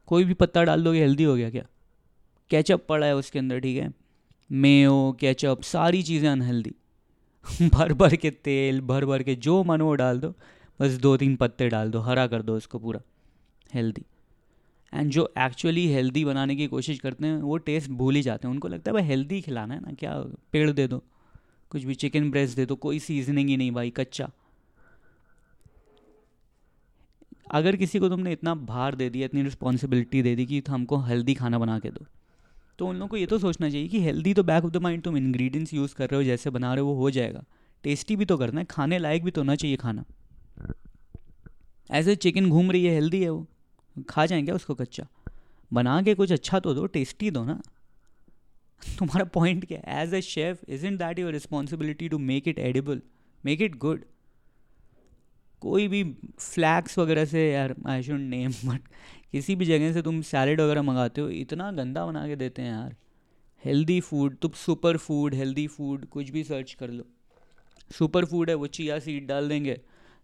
कोई 0.08 0.24
भी 0.24 0.34
पत्ता 0.34 0.64
डाल 0.64 0.84
दोगे 0.84 1.00
हेल्दी 1.00 1.24
हो 1.24 1.36
गया 1.36 1.50
क्या? 1.50 1.66
कैचअप 2.50 2.86
पड़ा 2.90 3.08
है 3.08 3.16
उसके 3.16 3.40
अंदर, 3.40 3.60
ठीक 3.60 3.78
है? 3.78 3.94
मेयो 4.52 5.18
कैचअप 5.20 5.62
सारी 5.62 6.04
चीज़ें 6.04 6.30
अनहेल्दी 6.30 6.76
भर 7.70 7.94
भर 7.94 8.16
के 8.16 8.30
तेल, 8.30 8.82
भर 8.82 9.06
भर 9.06 9.24
के 9.24 9.36
जो 9.36 9.64
मन 9.64 9.82
वो 9.82 9.96
डाल 9.96 10.20
दो, 10.20 10.34
बस 10.80 10.92
दो 10.92 11.18
तीन 11.18 11.36
पत्ते 11.36 11.70
डाल 11.70 11.92
दो, 11.92 12.00
हरा 12.00 12.28
कर 12.28 12.42
दो 12.42 12.56
उसको 12.56 12.80
पूरा 12.80 13.02
हेल्दी 13.74 14.06
एंड 14.94 15.12
जो 15.12 15.34
एक्चुअली 15.38 15.88
हेल्दी 15.88 16.26
बनाने 16.26 16.56
की 16.56 16.68
कोशिश 16.68 17.00
करते 17.00 17.28
हैं, 17.28 17.42
वो 17.42 17.58
टेस्ट 17.58 17.90
भूल 17.90 18.16
ही 18.16 18.22
जाते 18.22 18.48
हैं। 18.48 18.54
उनको 18.54 18.68
लगता 18.68 18.92
है, 18.92 18.94
भाई 18.94 19.04
हेल्दी 19.04 19.42
खिलाना 19.42 19.74
है 19.74 19.80
ना, 19.80 19.92
क्या 19.92 20.14
पेड़ 20.52 20.72
दे 20.72 20.88
दो। 20.88 21.04
कुछ 21.70 21.84
भी 21.84 21.96
चिकन 21.96 22.32
ब्रेस्ट 22.32 22.56
दे 22.56 22.66
दो, 22.66 22.76
कोई 22.76 23.00
सीजनिंग 23.00 23.50
ही 23.50 23.58
नहीं 23.58 23.72
भाई, 23.72 23.90
कच्चा। 23.90 24.32
अगर 27.52 27.76
किसी 27.76 28.00
को 28.00 28.10
तुमने 28.10 28.32
इतना 28.32 28.56
भार 28.56 28.96
दे 28.96 29.10
दिया, 29.10 29.26
इतनी 29.26 29.44
रिस्पॉन्सिबिलिटी 29.44 30.22
दे 30.22 30.36
दी 30.36 30.46
कि 30.46 30.64
हमको 30.70 30.98
हेल्दी 30.98 31.34
खाना 31.34 31.60
बना 31.60 31.80
के 31.80 31.90
दो। 31.90 32.06
तो 32.80 32.88
उन 32.88 32.96
लोगों 32.96 33.08
को 33.08 33.18
ये 33.18 33.26
तो 33.26 33.40
सोचना 33.40 33.70
चाहिए 33.70 33.88
कि 33.88 34.02
हेल्दी 34.02 34.34
तो 34.34 34.44
बैक 34.44 34.66
ऑफ़ 34.66 34.72
द 34.72 34.78
माइंड 34.78 35.04
तुम 35.04 35.18
इंग्रेडिएंट्स 35.18 35.74
यूज़ 35.74 35.96
कर 35.96 36.10
रहे 36.10 36.16
हो, 36.16 36.24
जैसे 36.24 36.50
बना 36.50 36.74
रहे 36.74 36.82
हो, 36.82 36.90
वो 36.90 36.96
हो 36.96 37.12
जाएगा। 37.12 37.44
टेस्टी 37.84 38.16
भी 38.16 38.26
तो 38.26 38.38
करना 38.38 38.60
है, 38.60 38.66
खाने 38.66 38.98
लायक 38.98 39.24
भी 39.24 39.32
तो 39.32 39.42
होना 39.42 39.56
चाहिए 39.56 39.78
खाना। 39.78 40.06
ऐसे 41.92 42.16
चिकन 42.16 42.50
घूम 42.50 42.72
रही 42.72 42.86
है 42.86 42.94
हेल्दी 42.94 43.24
है 43.24 43.30
वो। 43.30 43.48
खा 44.10 44.26
जाएँगे 44.26 44.52
उसको 44.52 44.76
कच्चा? 44.76 45.08
बना 45.74 46.02
के 46.02 46.16
कुछ 46.16 46.32
अच्छा 46.32 46.60
तो 46.60 46.74
दो 46.74 46.86
टेस्टी 46.86 47.32
दो 47.32 47.46
ना। 47.46 47.62
तुम्हारा 49.00 49.26
पॉइंट 49.26 49.66
क्या 49.66 49.80
है? 49.80 50.04
As 50.04 50.14
a 50.14 50.20
chef 50.20 50.60
is 50.70 50.86
in 50.88 50.98
that 50.98 51.20
your 51.20 51.32
responsibility 51.32 52.10
to 52.10 52.18
make 52.18 52.48
it 52.48 52.60
edible 52.60 53.02
make 53.46 53.62
it 53.62 53.76
good 53.76 54.04
कोई 55.62 55.88
भी 55.88 56.04
फ्लैक्स 56.40 56.98
वगैरह 57.00 57.26
से 57.26 57.52
यार 57.52 57.76
आई 57.88 58.04
शुड 58.04 58.20
नेम 58.20 58.52
बट 58.66 58.82
किसी 59.32 59.56
भी 59.56 59.66
जगह 59.66 59.94
से 59.94 60.02
तुम 60.02 60.22
सैलड 60.22 60.62
वगैरह 60.62 60.82
मंगाते 60.82 61.22
हो, 61.22 61.30
इतना 61.30 61.72
गंदा 61.72 62.06
बना 62.06 62.28
के 62.28 62.36
देते 62.36 62.62
हैं 62.62 62.70
यार। 62.70 62.96
हेल्दी 63.66 64.00
फ़ूड 64.02 64.36
तुम 64.36 64.52
सुपर 64.52 64.98
फ़ूड 64.98 65.34
हेल्दी 65.34 65.68
फ़ूड 65.68 66.06
कुछ 66.06 66.30
भी 66.30 66.44
सर्च 66.44 66.74
कर 66.74 66.90
लो। 66.90 67.04
सुपर 67.98 68.26
फ़ूड 68.26 68.50
है, 68.50 68.56
वो 68.56 68.68
चिया 68.68 69.00
सीड 69.00 69.28
डाल 69.28 69.50
देंगे। 69.50 69.80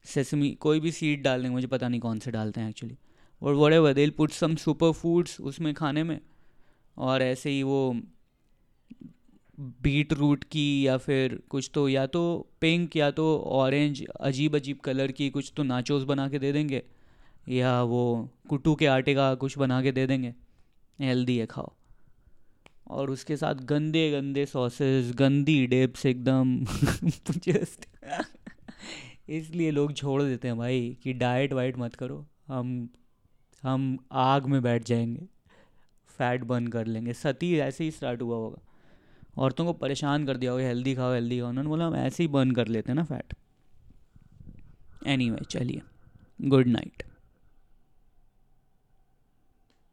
सेसमी 0.05 0.51
कोई 0.51 0.79
भी 0.79 0.91
सीड 0.91 1.23
डाल 1.23 1.41
देंगे, 1.41 1.53
मुझे 1.53 1.67
पता 1.67 1.87
नहीं 1.87 2.01
कौन 2.01 2.19
से 2.19 2.31
डालते 2.31 2.61
हैं 2.61 2.69
एक्चुअली 2.69 2.97
और 3.41 3.53
whatever 3.73 3.93
they'll 3.93 4.09
put 4.09 4.31
some 4.31 4.55
super 4.55 4.91
foods 4.91 5.41
उसमें 5.41 5.73
खाने 5.73 6.03
में। 6.03 6.19
और 6.97 7.21
ऐसे 7.21 7.49
ही 7.49 7.63
वो 7.63 8.01
बीट 9.59 10.13
रूट 10.13 10.43
की 10.43 10.87
या 10.87 10.97
फिर 10.97 11.43
कुछ 11.49 11.71
तो 11.73 11.89
या 11.89 12.07
तो 12.07 12.49
पिंक, 12.61 12.95
या 12.95 13.11
तो 13.11 13.39
ऑरेंज 13.39 14.05
अजीब 14.19 14.55
अजीब 14.55 14.77
कलर 14.77 15.11
की 15.11 15.29
कुछ 15.29 15.53
तो 15.57 15.63
नाचोस 15.63 16.03
बना 16.03 16.29
के 16.29 16.39
दे 16.39 16.51
देंगे, 16.51 16.83
या 17.49 17.83
वो 17.83 18.29
कुट्टू 18.49 18.75
के 18.75 18.85
आटे 18.85 19.15
का 19.15 19.35
कुछ 19.35 19.57
बना 19.57 19.81
के 19.81 19.91
दे 19.91 20.07
देंगे। 20.07 20.33
हेल्दी 20.99 21.37
है, 21.37 21.45
खाओ। 21.45 21.73
और 22.87 23.09
उसके 23.09 23.37
साथ 23.37 23.55
गंदे 23.55 24.11
गंदे 24.11 24.45
सॉसेस 24.45 25.11
गंदी 25.15 25.67
डेप्स 25.67 26.05
एकदम। 26.05 26.65
जस्ट 27.37 27.85
इसलिए 29.29 29.71
लोग 29.71 29.93
छोड़ 29.93 30.23
देते 30.23 30.47
हैं 30.47 30.57
भाई 30.57 30.97
कि 31.03 31.13
डाइट 31.13 31.53
वाइट 31.53 31.77
मत 31.77 31.95
करो। 31.95 32.25
हम 32.47 32.89
हम 33.63 33.97
आग 34.11 34.45
में 34.45 34.61
बैठ 34.61 34.85
जाएँगे। 34.85 35.27
फैट 36.07 36.43
बर्न 36.43 36.67
कर 36.67 36.85
लेंगे। 36.85 37.13
सती 37.13 37.57
ऐसे 37.57 37.83
ही 37.83 37.91
स्टार्ट 37.91 38.21
हुआ 38.21 38.35
होगा। 38.35 38.64
औरतों 39.37 39.65
को 39.65 39.73
परेशान 39.73 40.25
कर 40.25 40.37
दिया 40.37 40.51
होगा 40.51 40.63
हेल्दी 40.63 40.95
खाओ 40.95 41.13
हेल्दी 41.13 41.39
खाओ। 41.39 41.49
उन्होंने 41.49 41.69
बोला 41.69 41.85
हम 41.85 41.95
ऐसे 41.95 42.23
ही 42.23 42.27
बर्न 42.27 42.51
कर 42.51 42.67
लेते 42.67 42.91
हैं 42.91 42.95
ना 42.95 43.03
फैट 43.03 43.33
एनी 45.07 45.29
anyway, 45.29 45.47
चलिए। 45.47 45.81
Good 46.41 46.67
night 46.67 47.03